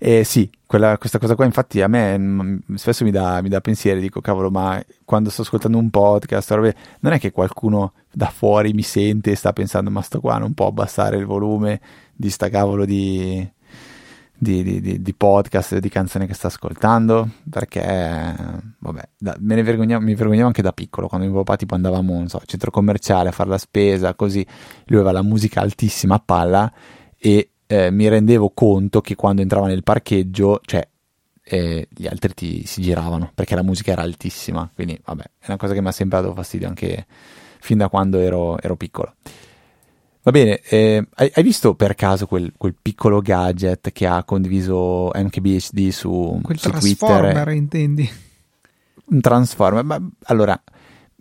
[0.00, 3.60] Eh, sì, quella, questa cosa qua infatti a me m- spesso mi dà, mi dà
[3.60, 6.50] pensieri, dico cavolo, ma quando sto ascoltando un podcast,
[7.00, 10.54] non è che qualcuno da fuori mi sente e sta pensando ma sto qua non
[10.54, 11.80] può abbassare il volume
[12.14, 13.48] di sta cavolo di,
[14.38, 18.34] di, di, di podcast, di canzoni che sta ascoltando, perché
[18.78, 22.14] vabbè, da, me ne vergognavo, mi vergognavo anche da piccolo, quando mio papà tipo andavamo,
[22.14, 24.46] non so, centro commerciale a fare la spesa, così,
[24.86, 26.72] lui aveva la musica altissima a palla
[27.18, 30.86] e eh, mi rendevo conto che quando entrava nel parcheggio, cioè
[31.42, 34.70] eh, gli altri ti, si giravano perché la musica era altissima.
[34.72, 37.06] Quindi, vabbè, è una cosa che mi ha sempre dato fastidio anche
[37.60, 39.14] fin da quando ero, ero piccolo.
[40.22, 45.10] Va bene, eh, hai, hai, visto per caso quel, quel, piccolo gadget che ha condiviso
[45.14, 47.48] MKBHD su, quel su Transformer, Twitter?
[47.54, 48.10] intendi?
[49.06, 50.60] Un Transformer, ma allora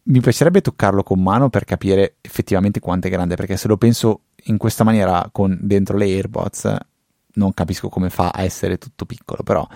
[0.09, 4.21] mi piacerebbe toccarlo con mano per capire effettivamente quanto è grande, perché se lo penso
[4.45, 6.75] in questa maniera con dentro le AirPods
[7.33, 9.67] non capisco come fa a essere tutto piccolo, però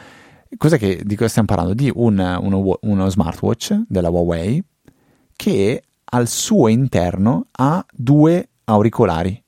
[0.58, 1.74] cos'è che, di cosa stiamo parlando?
[1.74, 4.64] Di un, uno, uno smartwatch della Huawei
[5.36, 9.42] che al suo interno ha due auricolari.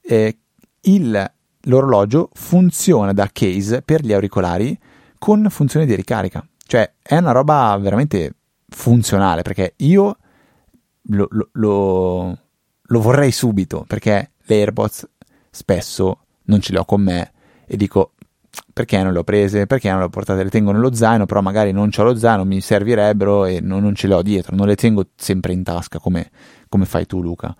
[0.00, 0.38] Eh,
[0.82, 4.78] il, l'orologio funziona da case per gli auricolari
[5.18, 6.46] con funzione di ricarica.
[6.66, 8.34] Cioè è una roba veramente
[8.68, 10.16] funzionale perché io
[11.02, 12.38] lo, lo, lo,
[12.80, 15.08] lo vorrei subito perché le AirPods
[15.50, 17.32] spesso non ce le ho con me
[17.66, 18.12] e dico
[18.72, 21.40] perché non le ho prese, perché non le ho portate, le tengo nello zaino, però
[21.40, 24.66] magari non ho lo zaino, mi servirebbero e non, non, ce le ho dietro, non
[24.66, 26.30] le tengo sempre in tasca come,
[26.68, 27.54] come fai tu Luca.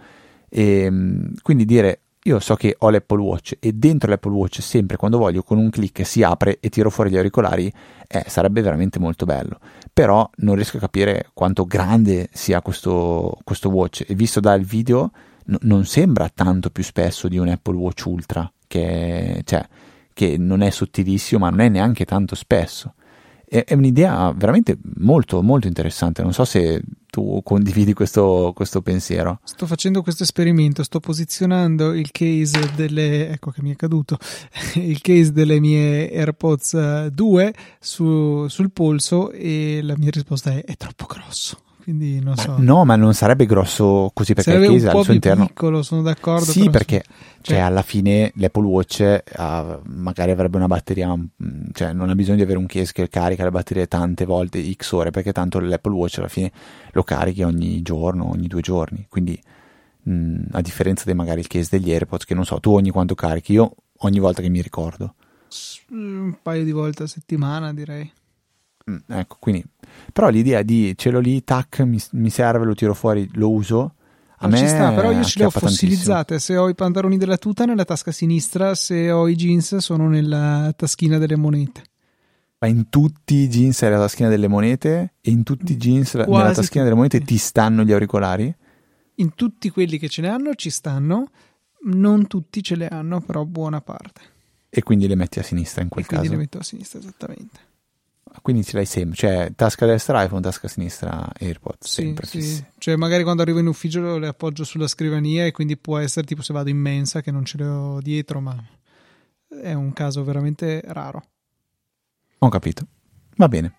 [0.51, 4.99] E, ehm, quindi dire io so che ho l'Apple Watch e dentro l'Apple Watch sempre
[4.99, 7.73] quando voglio con un clic si apre e tiro fuori gli auricolari,
[8.07, 9.59] eh, sarebbe veramente molto bello.
[9.93, 15.13] Però non riesco a capire quanto grande sia questo, questo watch e visto dal video
[15.47, 19.67] n- non sembra tanto più spesso di un Apple Watch Ultra, che, cioè,
[20.13, 22.95] che non è sottilissimo, ma non è neanche tanto spesso.
[23.51, 26.23] È, è un'idea veramente molto, molto interessante.
[26.23, 29.41] Non so se tu condividi questo, questo, pensiero.
[29.43, 33.31] Sto facendo questo esperimento, sto posizionando il case delle.
[33.31, 34.19] ecco che mi è caduto.
[34.77, 40.63] il case delle mie AirPods 2 eh, su, sul polso e la mia risposta è:
[40.63, 42.55] è troppo grosso quindi non so.
[42.59, 45.47] No, ma non sarebbe grosso così perché sarebbe il case al suo interno.
[45.47, 46.45] piccolo, sono d'accordo.
[46.45, 47.03] Sì, perché
[47.43, 51.27] cioè, cioè, alla fine l'Apple Watch uh, magari avrebbe una batteria, mm,
[51.73, 54.93] cioè non ha bisogno di avere un case che carica le batterie tante volte, x
[54.93, 56.53] ore, perché tanto l'Apple Watch alla fine
[56.93, 59.07] lo carichi ogni giorno, ogni due giorni.
[59.09, 59.41] Quindi,
[60.03, 62.91] mh, mm, a differenza di magari il case degli AirPods, che non so, tu ogni
[62.91, 65.15] quanto carichi, io ogni volta che mi ricordo.
[65.89, 68.13] Un paio di volte a settimana, direi.
[68.89, 69.65] Mm, ecco, quindi,
[70.13, 73.95] però l'idea di ce l'ho lì, tac, mi, mi serve, lo tiro fuori, lo uso.
[74.43, 76.37] A non me ci sta, però io ce le ho fossilizzate.
[76.37, 76.39] Tantissimo.
[76.39, 80.73] Se ho i pantaloni della tuta nella tasca sinistra, se ho i jeans sono nella
[80.75, 81.83] taschina delle monete.
[82.59, 86.13] Ma in tutti i jeans è la taschina delle monete e in tutti i jeans
[86.13, 88.55] Quasi nella taschina delle monete ti stanno gli auricolari?
[89.17, 91.31] In tutti quelli che ce ne hanno ci stanno,
[91.85, 94.21] non tutti ce le hanno, però buona parte.
[94.71, 96.21] E quindi le metti a sinistra in quel e caso?
[96.21, 97.69] Quindi le metto a sinistra, esattamente
[98.43, 102.65] quindi ce l'hai sempre, cioè tasca destra iPhone, tasca sinistra AirPods, sì, sempre sì.
[102.79, 106.43] Cioè magari quando arrivo in ufficio le appoggio sulla scrivania e quindi può essere tipo
[106.43, 108.57] se vado in mensa che non ce le ho dietro, ma
[109.63, 111.23] è un caso veramente raro.
[112.39, 112.87] Ho capito.
[113.37, 113.75] Va bene.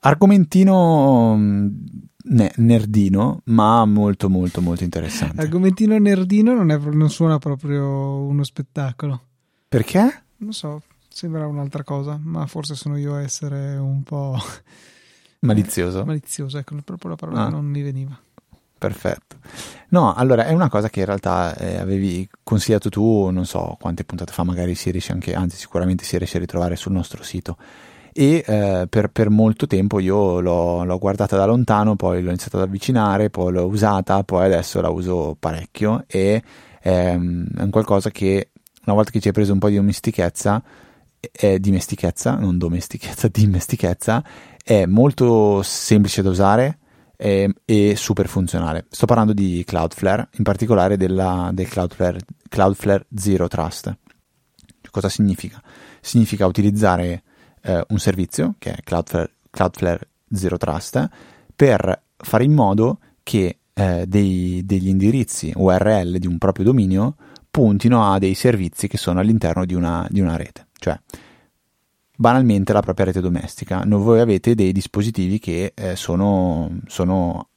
[0.00, 1.66] Argomentino mm,
[2.24, 5.40] ne- nerdino, ma molto molto molto interessante.
[5.40, 9.22] Argomentino nerdino non, è, non suona proprio uno spettacolo.
[9.68, 10.24] Perché?
[10.36, 10.82] Non so,
[11.14, 14.36] Sembra un'altra cosa, ma forse sono io a essere un po'...
[15.46, 16.04] Malizioso?
[16.04, 17.48] Malizioso, ecco, proprio la parola ah.
[17.50, 18.18] non mi veniva.
[18.76, 19.36] Perfetto.
[19.90, 24.02] No, allora è una cosa che in realtà eh, avevi consigliato tu, non so quante
[24.02, 27.58] puntate fa, magari si riesce anche, anzi sicuramente si riesce a ritrovare sul nostro sito.
[28.12, 32.56] E eh, per, per, molto tempo io l'ho, l'ho, guardata da lontano, poi l'ho iniziata
[32.56, 36.42] ad avvicinare, poi l'ho usata, poi adesso la uso parecchio e
[36.82, 38.50] ehm, è un qualcosa che
[38.86, 40.60] una volta che ci hai preso un po' di domestichezza
[41.32, 44.24] è dimestichezza, non domestichezza, dimestichezza,
[44.62, 46.78] è molto semplice da usare
[47.16, 48.86] e, e super funzionale.
[48.90, 53.96] Sto parlando di Cloudflare, in particolare della, del Cloudflare, Cloudflare Zero Trust.
[54.90, 55.60] Cosa significa?
[56.00, 57.22] Significa utilizzare
[57.62, 61.08] eh, un servizio, che è Cloudflare, Cloudflare Zero Trust,
[61.54, 67.16] per fare in modo che eh, dei, degli indirizzi URL di un proprio dominio
[67.50, 70.66] puntino a dei servizi che sono all'interno di una, di una rete.
[70.76, 70.98] Cioè,
[72.16, 73.82] banalmente la propria rete domestica.
[73.84, 77.48] No, voi avete dei dispositivi che eh, sono, sono,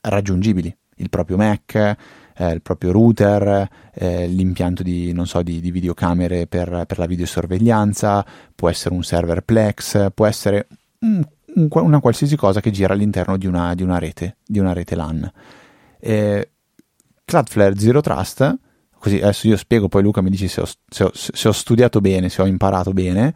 [0.00, 6.46] raggiungibili, il proprio Mac, eh, il proprio router, eh, l'impianto di, so, di, di videocamere
[6.46, 8.24] per, per, la videosorveglianza,
[8.54, 10.66] può essere un server Plex, può essere
[11.00, 11.24] un,
[11.54, 14.94] un, una qualsiasi cosa che gira all'interno di una, di una rete, di una rete
[14.94, 15.30] LAN.
[15.98, 16.50] Eh,
[17.24, 18.58] Cloudflare Zero Trust,
[19.04, 22.00] così adesso io spiego, poi Luca mi dice se ho, se ho, se ho studiato
[22.00, 23.34] bene, se ho imparato bene,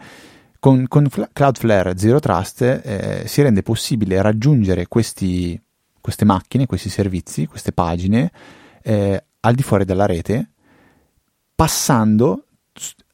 [0.58, 5.60] con, con Cloudflare Zero Trust eh, si rende possibile raggiungere questi,
[6.00, 8.32] queste macchine, questi servizi, queste pagine
[8.82, 10.52] eh, al di fuori della rete,
[11.54, 12.46] passando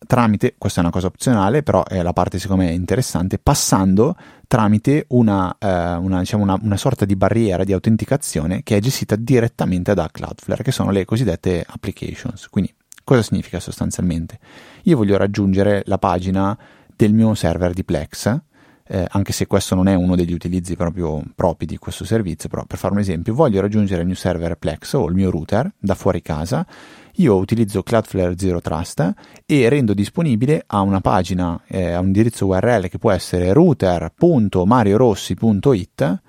[0.07, 5.07] tramite, questa è una cosa opzionale, però è la parte secondo me interessante, passando tramite
[5.09, 9.95] una, eh, una, diciamo una, una, sorta di barriera di autenticazione che è gestita direttamente
[9.95, 12.49] da Cloudflare, che sono le cosiddette applications.
[12.49, 14.39] Quindi cosa significa sostanzialmente?
[14.85, 16.57] Io voglio raggiungere la pagina
[16.95, 18.41] del mio server di Plex,
[18.87, 22.65] eh, anche se questo non è uno degli utilizzi proprio propri di questo servizio, però
[22.65, 25.95] per fare un esempio, voglio raggiungere il mio server Plex o il mio router da
[25.95, 26.67] fuori casa,
[27.17, 29.13] io utilizzo Cloudflare Zero Trust
[29.47, 36.23] e rendo disponibile a una pagina, eh, a un indirizzo URL che può essere router.mariorossi.it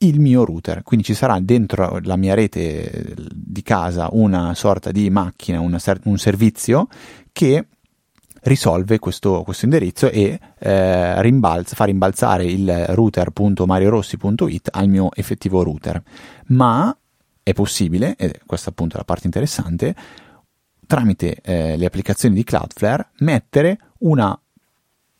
[0.00, 5.10] il mio router, quindi ci sarà dentro la mia rete di casa una sorta di
[5.10, 6.86] macchina, una, un servizio
[7.32, 7.66] che
[8.42, 16.00] risolve questo, questo indirizzo e eh, rimbalza, fa rimbalzare il router.mariorossi.it al mio effettivo router.
[16.46, 16.96] Ma
[17.48, 19.94] è possibile, e questa appunto è la parte interessante,
[20.86, 24.38] tramite eh, le applicazioni di Cloudflare mettere una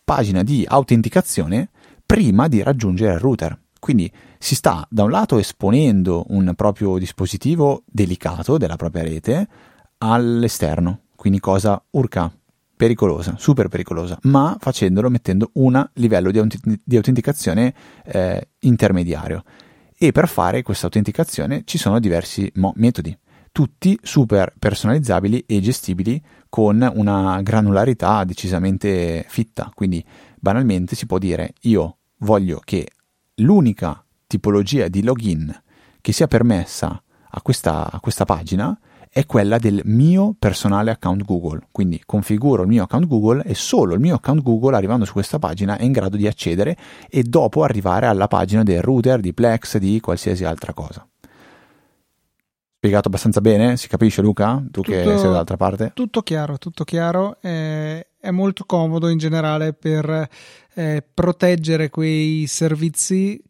[0.04, 1.70] pagina di autenticazione
[2.04, 3.58] prima di raggiungere il router.
[3.78, 9.48] Quindi si sta da un lato esponendo un proprio dispositivo delicato della propria rete
[9.98, 12.30] all'esterno, quindi cosa urca
[12.76, 19.44] pericolosa, super pericolosa, ma facendolo mettendo un livello di, aut- di autenticazione eh, intermediario.
[20.00, 23.16] E per fare questa autenticazione ci sono diversi mo- metodi,
[23.50, 29.72] tutti super personalizzabili e gestibili con una granularità decisamente fitta.
[29.74, 30.04] Quindi
[30.38, 32.88] banalmente si può dire io voglio che
[33.36, 35.62] l'unica tipologia di login
[36.00, 38.78] che sia permessa a questa, a questa pagina
[39.10, 41.66] è quella del mio personale account Google.
[41.70, 45.38] Quindi configuro il mio account Google e solo il mio account Google arrivando su questa
[45.38, 46.76] pagina è in grado di accedere
[47.08, 51.06] e dopo arrivare alla pagina del router, di Plex, di qualsiasi altra cosa.
[52.76, 53.76] Spiegato abbastanza bene?
[53.76, 54.62] Si capisce Luca?
[54.70, 55.90] Tu tutto, che sei dall'altra parte?
[55.94, 57.38] Tutto chiaro, tutto chiaro.
[57.40, 60.28] Eh, è molto comodo in generale per
[60.74, 63.42] eh, proteggere quei servizi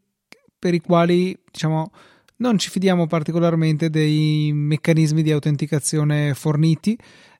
[0.58, 1.90] per i quali, diciamo,
[2.38, 6.98] non ci fidiamo particolarmente dei meccanismi di autenticazione forniti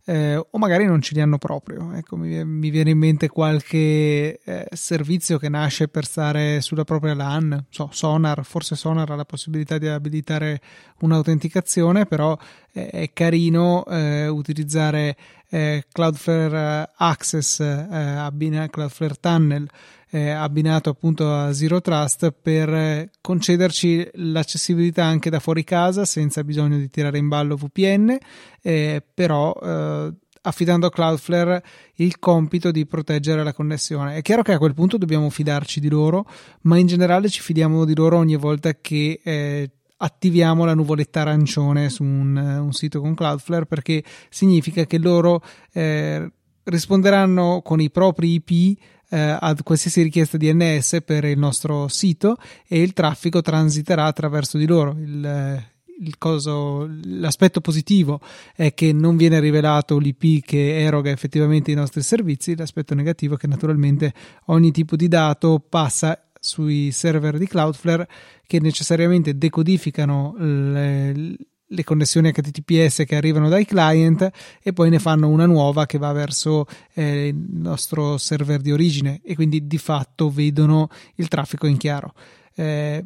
[0.09, 1.93] eh, o magari non ce li hanno proprio.
[1.93, 7.15] Ecco, mi, mi viene in mente qualche eh, servizio che nasce per stare sulla propria
[7.15, 10.61] LAN, so, Sonar, forse Sonar ha la possibilità di abilitare
[11.01, 12.37] un'autenticazione, però
[12.73, 15.15] eh, è carino eh, utilizzare
[15.51, 19.69] eh, Cloudflare Access, abbina Cloudflare Tunnel
[20.11, 26.79] eh, abbinato appunto a Zero Trust per concederci l'accessibilità anche da fuori casa senza bisogno
[26.79, 28.16] di tirare in ballo VPN,
[28.62, 31.62] eh, però eh, affidando a Cloudflare
[31.97, 34.16] il compito di proteggere la connessione.
[34.16, 36.25] È chiaro che a quel punto dobbiamo fidarci di loro,
[36.62, 41.90] ma in generale ci fidiamo di loro ogni volta che eh, attiviamo la nuvoletta arancione
[41.90, 45.42] su un, un, sito con Cloudflare perché significa che loro
[45.73, 46.31] eh,
[46.62, 48.77] risponderanno con i propri IP eh,
[49.16, 54.97] a qualsiasi richiesta DNS per il nostro sito e il traffico transiterà attraverso di loro.
[54.99, 58.21] Il, eh, il coso, l'aspetto positivo
[58.55, 63.38] è che non viene rivelato l'IP che eroga effettivamente i nostri servizi, l'aspetto negativo è
[63.38, 64.12] che naturalmente
[64.47, 68.09] ogni tipo di dato passa sui server di Cloudflare
[68.47, 71.37] che necessariamente decodificano le,
[71.69, 74.31] le connessioni HTTPS che arrivano dai client
[74.63, 79.21] e poi ne fanno una nuova che va verso eh, il nostro server di origine
[79.23, 82.15] e quindi di fatto vedono il traffico in chiaro.
[82.55, 83.05] Eh,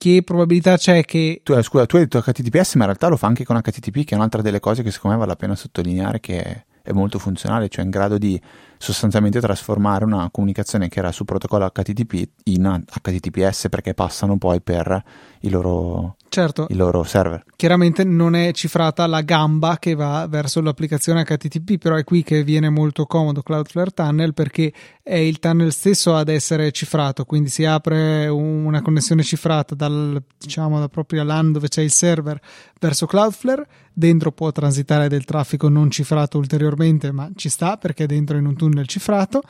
[0.00, 1.42] che probabilità c'è che.
[1.42, 4.04] Tu, eh, scusa, tu hai detto HTTPS, ma in realtà lo fa anche con HTTP,
[4.04, 6.92] che è un'altra delle cose che secondo me vale la pena sottolineare che è, è
[6.92, 8.40] molto funzionale, cioè in grado di
[8.82, 15.04] sostanzialmente trasformare una comunicazione che era su protocollo HTTP in HTTPS perché passano poi per
[15.40, 16.66] i loro, certo.
[16.70, 17.44] i loro server.
[17.56, 22.42] Chiaramente non è cifrata la gamba che va verso l'applicazione HTTP, però è qui che
[22.42, 24.72] viene molto comodo Cloudflare Tunnel perché
[25.02, 30.78] è il tunnel stesso ad essere cifrato, quindi si apre una connessione cifrata dal, diciamo,
[30.78, 32.40] da proprio LAN dove c'è il server
[32.80, 38.06] verso Cloudflare, dentro può transitare del traffico non cifrato ulteriormente, ma ci sta perché è
[38.06, 39.42] dentro in un tunnel cifrato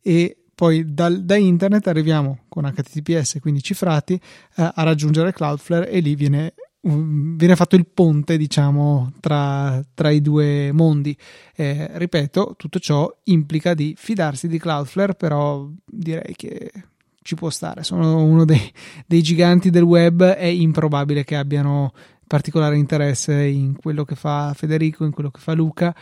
[0.00, 5.98] e poi dal, da internet arriviamo con HTTPS, quindi cifrati, eh, a raggiungere Cloudflare e
[5.98, 11.16] lì viene, um, viene fatto il ponte, diciamo, tra, tra i due mondi.
[11.56, 16.70] Eh, ripeto, tutto ciò implica di fidarsi di Cloudflare, però direi che
[17.22, 17.82] ci può stare.
[17.82, 18.72] Sono uno dei,
[19.06, 21.92] dei giganti del web, è improbabile che abbiano
[22.26, 25.94] particolare interesse in quello che fa Federico, in quello che fa Luca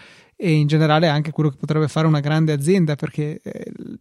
[0.42, 4.00] e in generale anche quello che potrebbe fare una grande azienda perché eh, il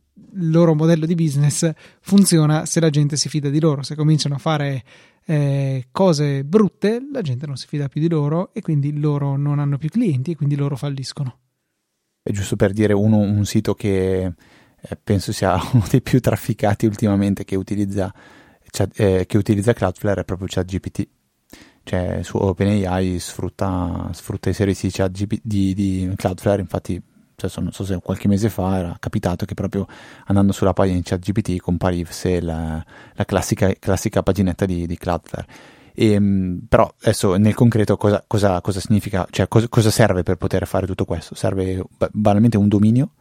[0.50, 1.70] loro modello di business
[2.00, 3.84] funziona se la gente si fida di loro.
[3.84, 4.84] Se cominciano a fare
[5.24, 9.60] eh, cose brutte, la gente non si fida più di loro e quindi loro non
[9.60, 11.38] hanno più clienti e quindi loro falliscono.
[12.24, 16.88] È giusto per dire uno, un sito che eh, penso sia uno dei più trafficati
[16.88, 18.12] ultimamente che utilizza,
[18.96, 21.08] eh, che utilizza Cloudflare è proprio ChatGPT
[21.84, 27.02] cioè su OpenAI sfrutta, sfrutta i servizi di, di, di Cloudflare, infatti
[27.36, 29.88] cioè, non so se qualche mese fa era capitato che proprio
[30.26, 35.48] andando sulla pagina di ChatGPT comparisse la, la classica, classica, paginetta di, di Cloudflare.
[35.94, 40.36] E, ehm, però adesso nel concreto cosa, cosa, cosa significa, cioè cosa, cosa, serve per
[40.36, 41.36] poter fare tutto questo?
[41.36, 43.12] Serve banalmente un dominio,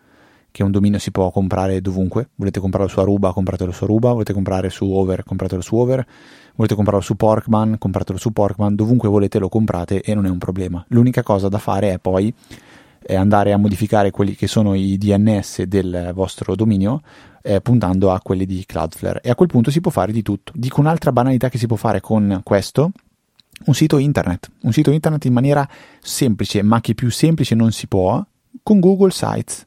[0.51, 4.33] che un dominio si può comprare dovunque, volete comprarlo su Aruba, compratelo su Aruba, volete
[4.33, 6.07] comprare su Over, compratelo su Over,
[6.55, 10.39] volete comprarlo su Porkman, compratelo su Porkman, dovunque volete lo comprate e non è un
[10.39, 10.85] problema.
[10.89, 12.33] L'unica cosa da fare è poi
[13.03, 17.01] è andare a modificare quelli che sono i DNS del vostro dominio
[17.43, 20.53] eh, puntando a quelli di Cloudflare e a quel punto si può fare di tutto.
[20.55, 22.93] Dico un'altra banalità che si può fare con questo,
[23.65, 25.69] un sito internet, un sito internet in maniera
[26.01, 28.23] semplice, ma che più semplice non si può,
[28.63, 29.67] con Google Sites.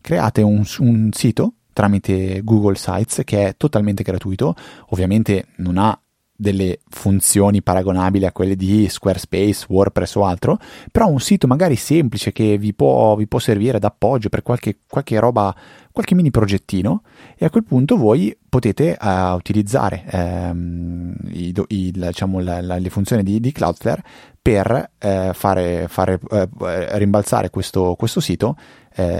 [0.00, 4.54] Create un, un sito tramite Google Sites che è totalmente gratuito,
[4.88, 5.98] ovviamente non ha
[6.42, 10.58] delle funzioni paragonabili a quelle di Squarespace, WordPress o altro,
[10.90, 15.18] però un sito magari semplice che vi può, vi può servire d'appoggio per qualche, qualche
[15.20, 15.54] roba,
[15.92, 17.02] qualche mini progettino
[17.36, 22.90] e a quel punto voi potete uh, utilizzare um, i, i, diciamo, la, la, le
[22.90, 24.02] funzioni di, di Cloudflare
[24.42, 28.56] per uh, fare, fare uh, rimbalzare questo, questo sito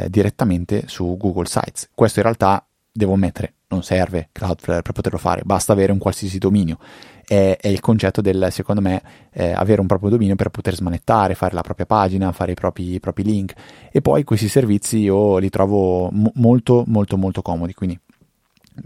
[0.08, 1.88] direttamente su Google Sites.
[1.94, 2.62] Questo in realtà
[2.92, 6.78] devo mettere non serve Cloudflare per poterlo fare, basta avere un qualsiasi dominio.
[7.26, 9.02] È, è il concetto del, secondo me,
[9.32, 12.94] eh, avere un proprio dominio per poter smanettare, fare la propria pagina, fare i propri,
[12.94, 13.54] i propri link.
[13.90, 17.74] E poi questi servizi io li trovo mo- molto, molto, molto comodi.
[17.74, 17.98] Quindi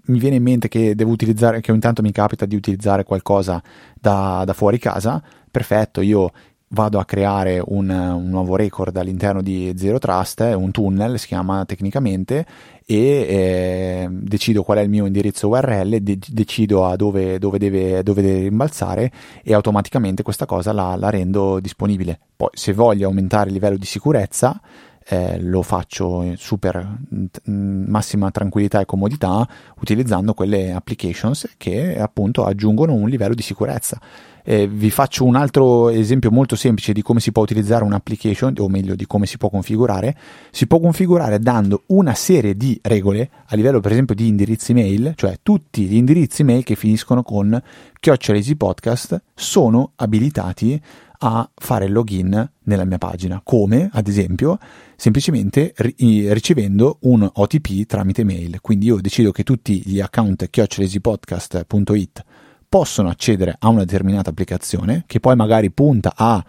[0.07, 3.63] mi viene in mente che devo utilizzare, che ogni tanto mi capita di utilizzare qualcosa
[3.95, 5.23] da, da fuori casa.
[5.51, 6.31] Perfetto, io
[6.69, 11.65] vado a creare un, un, nuovo record all'interno di Zero Trust, un tunnel si chiama
[11.65, 12.45] tecnicamente,
[12.85, 18.03] e eh, decido qual è il mio indirizzo URL, de- decido a dove, dove, deve,
[18.03, 19.11] dove, deve, rimbalzare
[19.43, 22.19] e automaticamente questa cosa la, la, rendo disponibile.
[22.35, 24.61] Poi se voglio aumentare il livello di sicurezza,
[25.09, 26.99] eh, lo faccio in super
[27.45, 29.49] in massima tranquillità e comodità
[29.81, 34.01] utilizzando quelle applications che appunto aggiungono un livello di sicurezza.
[34.49, 38.69] Eh, vi faccio un altro esempio molto semplice di come si può utilizzare un'application, o
[38.69, 40.17] meglio di come si può configurare.
[40.53, 45.15] Si può configurare dando una serie di regole a livello per esempio di indirizzi mail,
[45.17, 47.61] cioè tutti gli indirizzi mail che finiscono con
[47.99, 50.81] chiocciolesi podcast sono abilitati
[51.19, 53.41] a fare il login nella mia pagina.
[53.43, 54.61] Come, ad esempio,
[54.95, 58.61] semplicemente ri- ricevendo un OTP tramite mail.
[58.61, 62.25] Quindi io decido che tutti gli account chiocciolesipodcast.it
[62.69, 66.45] possono accedere a una determinata applicazione che poi magari punta a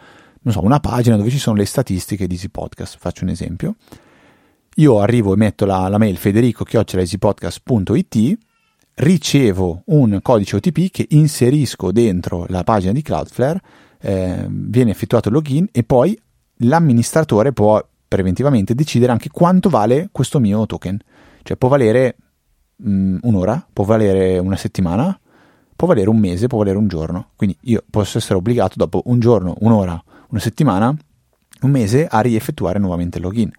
[0.51, 2.97] so, una pagina dove ci sono le statistiche di Easy Podcast.
[2.99, 3.75] Faccio un esempio.
[4.75, 8.37] Io arrivo e metto la, la mail federico-easypodcast.it
[8.95, 13.61] ricevo un codice OTP che inserisco dentro la pagina di Cloudflare,
[13.99, 16.19] eh, viene effettuato il login e poi
[16.61, 20.97] l'amministratore può preventivamente decidere anche quanto vale questo mio token.
[21.43, 22.15] Cioè può valere
[22.75, 25.19] mh, mm, un'ora, può valere una settimana,
[25.77, 27.29] può valere un mese, può valere un giorno.
[27.37, 30.93] Quindi io posso essere obbligato dopo un giorno, un'ora, una settimana,
[31.61, 33.51] un mese a rieffettuare nuovamente il login.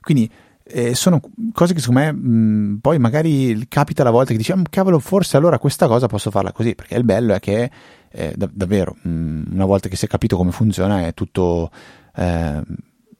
[0.00, 0.30] Quindi
[0.64, 1.20] eh, sono
[1.52, 5.36] cose che secondo me mh, poi magari capita la volta che dici, ah, cavolo, forse
[5.36, 7.70] allora questa cosa posso farla così, perché il bello è che
[8.10, 11.70] eh, da- davvero, mh, una volta che si è capito come funziona è tutto,
[12.14, 12.62] eh,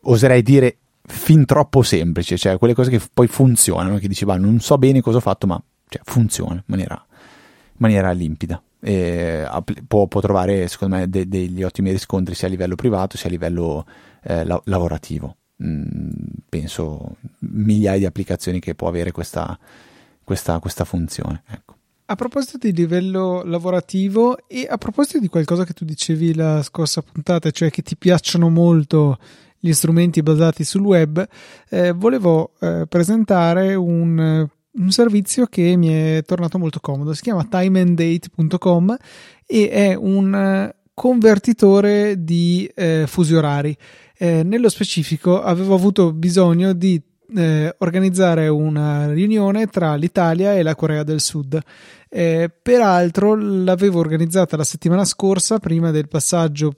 [0.03, 4.61] oserei dire fin troppo semplice, cioè quelle cose che poi funzionano, che dici, va, non
[4.61, 7.05] so bene cosa ho fatto, ma cioè, funziona in maniera,
[7.83, 8.63] maniera limpida.
[8.81, 9.47] E,
[9.87, 13.33] può, può, trovare, secondo me, de, degli ottimi riscontri sia a livello privato sia a
[13.33, 13.85] livello
[14.23, 15.37] eh, la, lavorativo.
[15.63, 16.11] Mm,
[16.49, 19.59] penso migliaia di applicazioni che può avere questa,
[20.25, 21.43] questa, questa funzione.
[21.49, 21.77] Ecco.
[22.07, 27.03] A proposito di livello lavorativo e a proposito di qualcosa che tu dicevi la scorsa
[27.03, 29.19] puntata, cioè che ti piacciono molto
[29.59, 31.25] gli strumenti basati sul web,
[31.69, 34.47] eh, volevo eh, presentare un,
[34.79, 37.15] un, servizio che mi è tornato molto comodo.
[37.15, 38.97] Si chiama timeanddate.com
[39.47, 43.77] e è un convertitore di eh, fusi orari.
[44.17, 47.01] Eh, nello specifico avevo avuto bisogno di
[47.35, 51.61] eh, organizzare una riunione tra l'Italia e la Corea del Sud.
[52.09, 56.75] Eh, peraltro l'avevo organizzata la settimana scorsa, prima del passaggio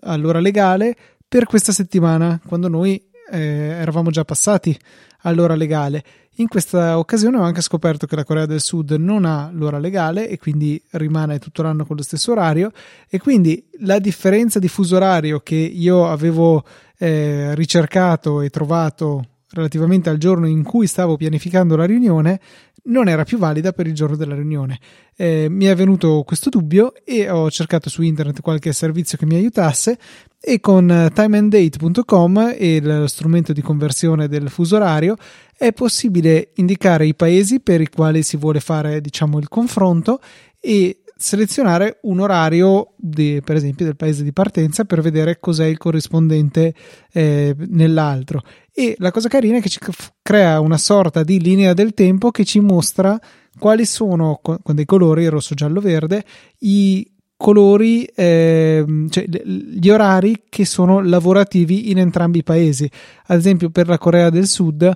[0.00, 0.96] all'ora legale,
[1.28, 3.38] per questa settimana, quando noi eh,
[3.80, 4.78] eravamo già passati
[5.22, 6.02] all'ora legale.
[6.36, 10.28] In questa occasione ho anche scoperto che la Corea del Sud non ha l'ora legale
[10.28, 12.70] e quindi rimane tutto l'anno con lo stesso orario
[13.08, 16.64] e quindi la differenza di fuso orario che io avevo
[16.96, 22.40] eh, ricercato e trovato relativamente al giorno in cui stavo pianificando la riunione
[22.84, 24.78] non era più valida per il giorno della riunione.
[25.16, 29.34] Eh, mi è venuto questo dubbio e ho cercato su internet qualche servizio che mi
[29.34, 29.98] aiutasse
[30.40, 35.16] e con timeanddate.com e lo strumento di conversione del fuso orario
[35.56, 40.20] è possibile indicare i paesi per i quali si vuole fare diciamo il confronto
[40.60, 45.76] e selezionare un orario di, per esempio del paese di partenza per vedere cos'è il
[45.76, 46.72] corrispondente
[47.12, 48.42] eh, nell'altro.
[48.72, 49.80] E la cosa carina è che ci
[50.22, 53.20] crea una sorta di linea del tempo che ci mostra
[53.58, 56.24] quali sono con dei colori rosso giallo verde
[56.58, 57.04] i
[57.36, 62.88] colori eh, cioè gli orari che sono lavorativi in entrambi i paesi.
[63.26, 64.88] Ad esempio per la Corea del Sud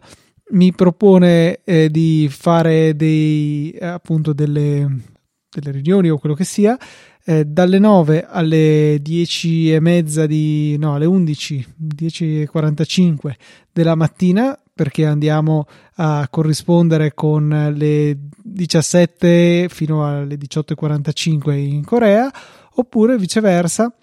[0.51, 5.11] mi propone eh, di fare dei appunto delle
[5.53, 6.79] delle riunioni o quello che sia,
[7.25, 13.37] eh, dalle 9 alle 10 e mezza di no, alle 11, 10 e 45
[13.71, 22.31] della mattina perché andiamo a corrispondere con le 17 fino alle 18.45 in Corea
[22.75, 23.95] oppure viceversa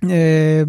[0.00, 0.66] eh,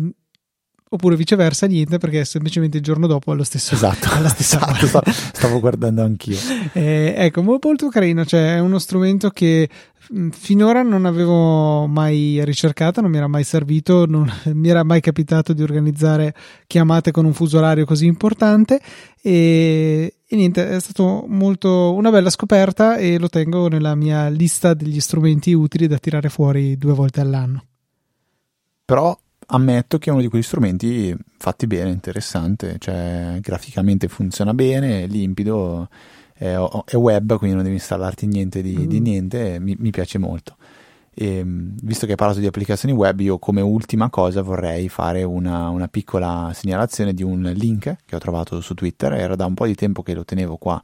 [0.90, 5.10] oppure viceversa niente perché è semplicemente il giorno dopo allo stesso esatto, alla stessa esatto
[5.34, 6.38] stavo guardando anch'io.
[6.74, 9.68] Eh, ecco molto carino cioè è uno strumento che
[10.32, 15.54] finora non avevo mai ricercato non mi era mai servito non mi era mai capitato
[15.54, 16.34] di organizzare
[16.68, 18.82] chiamate con un fuso orario così importante
[19.22, 20.80] e, e niente è
[21.28, 26.28] molto una bella scoperta e lo tengo nella mia lista degli strumenti utili da tirare
[26.28, 27.64] fuori due volte all'anno.
[28.84, 35.06] Però ammetto che è uno di quegli strumenti fatti bene, interessante, cioè graficamente funziona bene,
[35.06, 35.88] limpido,
[36.34, 36.56] è,
[36.86, 38.86] è, web, quindi non devi installarti niente di, mm.
[38.86, 40.58] di niente, mi, mi, piace molto.
[41.14, 45.70] E, visto che hai parlato di applicazioni web, io come ultima cosa vorrei fare una,
[45.70, 49.66] una, piccola segnalazione di un link che ho trovato su Twitter, era da un po'
[49.66, 50.82] di tempo che lo tenevo qua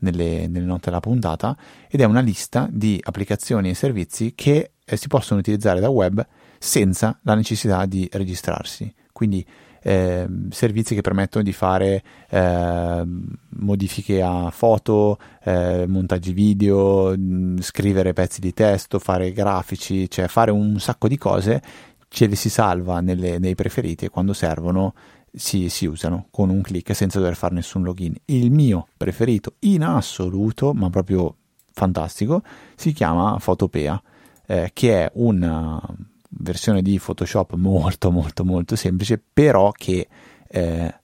[0.00, 1.56] nelle, nelle note della puntata,
[1.88, 6.26] ed è una lista di applicazioni e servizi che eh, si possono utilizzare da web
[6.58, 8.92] senza la necessità di registrarsi.
[9.12, 9.44] Quindi
[9.82, 13.02] eh, servizi che permettono di fare eh,
[13.50, 17.14] modifiche a foto, eh, montaggi video,
[17.60, 21.62] scrivere pezzi di testo, fare grafici, cioè fare un sacco di cose,
[22.08, 24.94] ce le si salva nelle, nei preferiti e quando servono
[25.32, 28.14] si, si, usano con un clic senza dover fare nessun login.
[28.26, 31.36] Il mio preferito in assoluto, ma proprio
[31.72, 32.42] fantastico,
[32.74, 34.02] si chiama Photopea,
[34.46, 35.80] eh, che è una
[36.28, 40.08] versione di Photoshop molto molto molto semplice, però che
[40.48, 40.94] eh,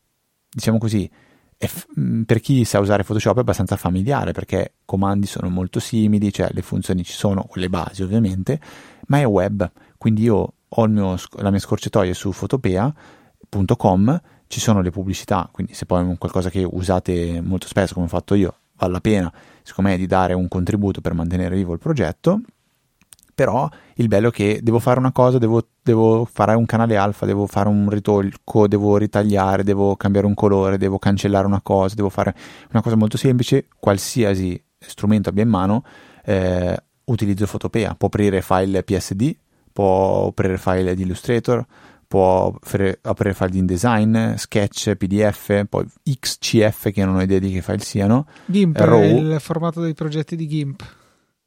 [0.50, 1.10] diciamo così
[1.58, 5.80] f- mm, per chi sa usare Photoshop è abbastanza familiare perché i comandi sono molto
[5.80, 8.60] simili, cioè le funzioni ci sono, quelle basi ovviamente,
[9.06, 14.90] ma è web, quindi io ho mio, la mia scorciatoia su photopea.com, ci sono le
[14.90, 18.92] pubblicità, quindi se poi è qualcosa che usate molto spesso come ho fatto io, vale
[18.92, 22.40] la pena, secondo me, di dare un contributo per mantenere vivo il progetto
[23.34, 27.26] però il bello è che devo fare una cosa, devo, devo, fare un canale alfa,
[27.26, 32.10] devo fare un ritolco, devo ritagliare, devo cambiare un colore, devo cancellare una cosa, devo
[32.10, 32.34] fare
[32.70, 35.84] una cosa molto semplice, qualsiasi strumento abbia in mano,
[36.24, 39.36] eh, utilizzo Photopea, può aprire file PSD,
[39.72, 41.64] può aprire file di Illustrator,
[42.06, 42.54] può
[43.02, 47.80] aprire file di InDesign, Sketch, PDF, poi XCF che non ho idea di che file
[47.80, 48.26] siano.
[48.46, 49.00] GIMP RAW.
[49.00, 51.02] è il formato dei progetti di GIMP.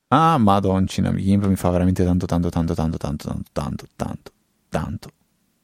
[0.09, 4.31] Ah, madoncina, Gimp mi fa veramente tanto, tanto, tanto, tanto, tanto, tanto, tanto,
[4.69, 5.09] tanto,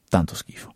[0.09, 0.73] tanto schifo.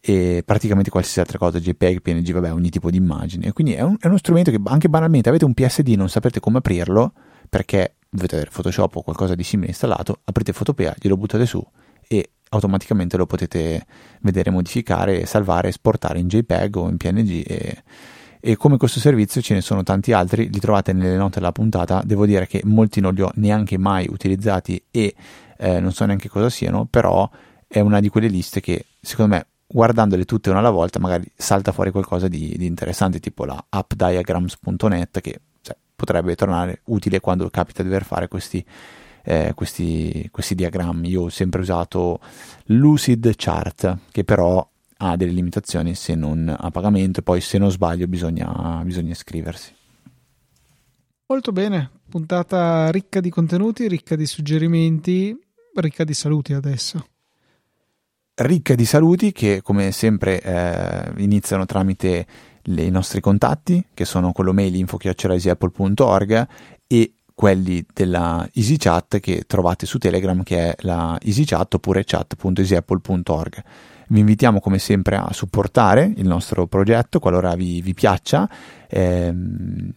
[0.00, 3.52] e praticamente qualsiasi altra cosa, JPEG, PNG, vabbè, ogni tipo di immagine.
[3.52, 6.40] Quindi è, un, è uno strumento che anche banalmente avete un PSD e non sapete
[6.40, 7.12] come aprirlo
[7.48, 11.62] perché dovete avere Photoshop o qualcosa di simile installato, aprite Photopea, glielo buttate su
[12.08, 13.86] e automaticamente lo potete
[14.20, 17.82] vedere, modificare, salvare, esportare in JPEG o in PNG e,
[18.46, 22.02] e come questo servizio ce ne sono tanti altri, li trovate nelle note della puntata,
[22.04, 25.14] devo dire che molti non li ho neanche mai utilizzati e
[25.56, 27.26] eh, non so neanche cosa siano, però
[27.66, 31.72] è una di quelle liste che secondo me guardandole tutte una alla volta magari salta
[31.72, 37.82] fuori qualcosa di, di interessante tipo la appdiagrams.net che cioè, potrebbe tornare utile quando capita
[37.82, 38.62] di dover fare questi,
[39.22, 41.08] eh, questi, questi diagrammi.
[41.08, 42.20] Io ho sempre usato
[42.66, 44.68] Lucid Chart che però
[45.04, 49.72] ha delle limitazioni se non a pagamento e poi se non sbaglio bisogna, bisogna iscriversi.
[51.26, 55.36] Molto bene puntata ricca di contenuti ricca di suggerimenti
[55.74, 57.06] ricca di saluti adesso.
[58.34, 62.26] Ricca di saluti che come sempre eh, iniziano tramite
[62.62, 66.48] le, i nostri contatti che sono quello mail info.easyapple.org
[66.86, 73.64] e quelli della EasyChat che trovate su Telegram che è la EasyChat oppure chat.easyapple.org
[74.08, 78.48] vi invitiamo come sempre a supportare il nostro progetto qualora vi, vi piaccia
[78.88, 79.92] ehm,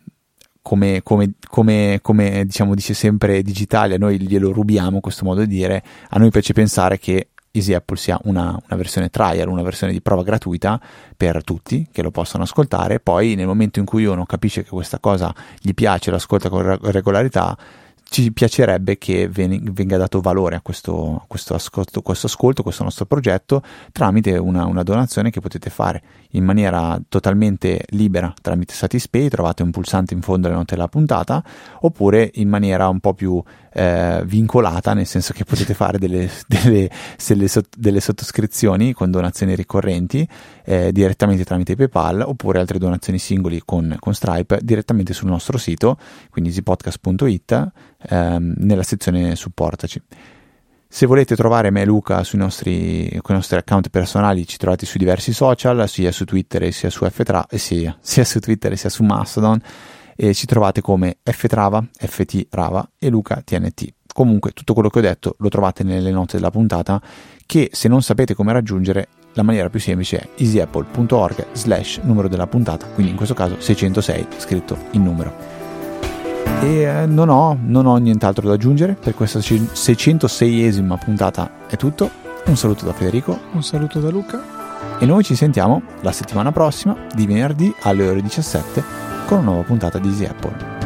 [0.67, 5.81] come, come, come, come diciamo dice sempre digitale, noi glielo rubiamo questo modo di dire,
[6.09, 10.01] a noi piace pensare che Easy Apple sia una, una, versione trial, una versione di
[10.01, 10.79] prova gratuita
[11.15, 12.99] per tutti che lo possano ascoltare.
[12.99, 17.57] Poi, nel momento in cui uno capisce che questa cosa gli piace, l'ascolta con regolarità,
[18.09, 23.61] ci piacerebbe che venga dato valore a questo, questo, ascolto, questo ascolto, questo nostro progetto
[23.91, 26.01] tramite una, una, donazione che potete fare
[26.31, 31.43] in maniera totalmente libera tramite Satispay, trovate un pulsante in fondo alle note della puntata,
[31.81, 33.43] oppure in maniera un po' più
[33.77, 36.89] eh, vincolata, nel senso che potete fare delle, delle,
[37.23, 37.47] delle,
[37.77, 40.27] delle sottoscrizioni con donazioni ricorrenti
[40.65, 45.97] eh, direttamente tramite PayPal, oppure altre donazioni singoli con, con Stripe direttamente sul nostro sito,
[46.31, 47.71] quindi easypodcast.it,
[48.09, 50.01] ehm, nella sezione supportaci.
[50.89, 54.97] Se volete trovare me e Luca nostri, con i nostri account personali, ci trovate su
[54.97, 59.03] diversi social, sia su Twitter sia su Ftra, eh, sia, sia su Twitter sia su
[59.03, 59.61] Mastodon,
[60.17, 63.93] e ci trovate come Ftrava, FT Rava e Luca TNT.
[64.11, 66.99] Comunque tutto quello che ho detto lo trovate nelle note della puntata,
[67.45, 72.47] che se non sapete come raggiungere, la maniera più semplice è easyapple.org slash numero della
[72.47, 75.31] puntata, quindi in questo caso 606 scritto in numero.
[76.61, 81.67] E eh, non, ho, non ho nient'altro da aggiungere per questa 606esima puntata.
[81.67, 82.09] È tutto.
[82.47, 83.39] Un saluto da Federico.
[83.51, 84.56] Un saluto da Luca.
[84.99, 88.83] E noi ci sentiamo la settimana prossima, di venerdì alle ore 17,
[89.25, 90.76] con una nuova puntata di Easy Apple.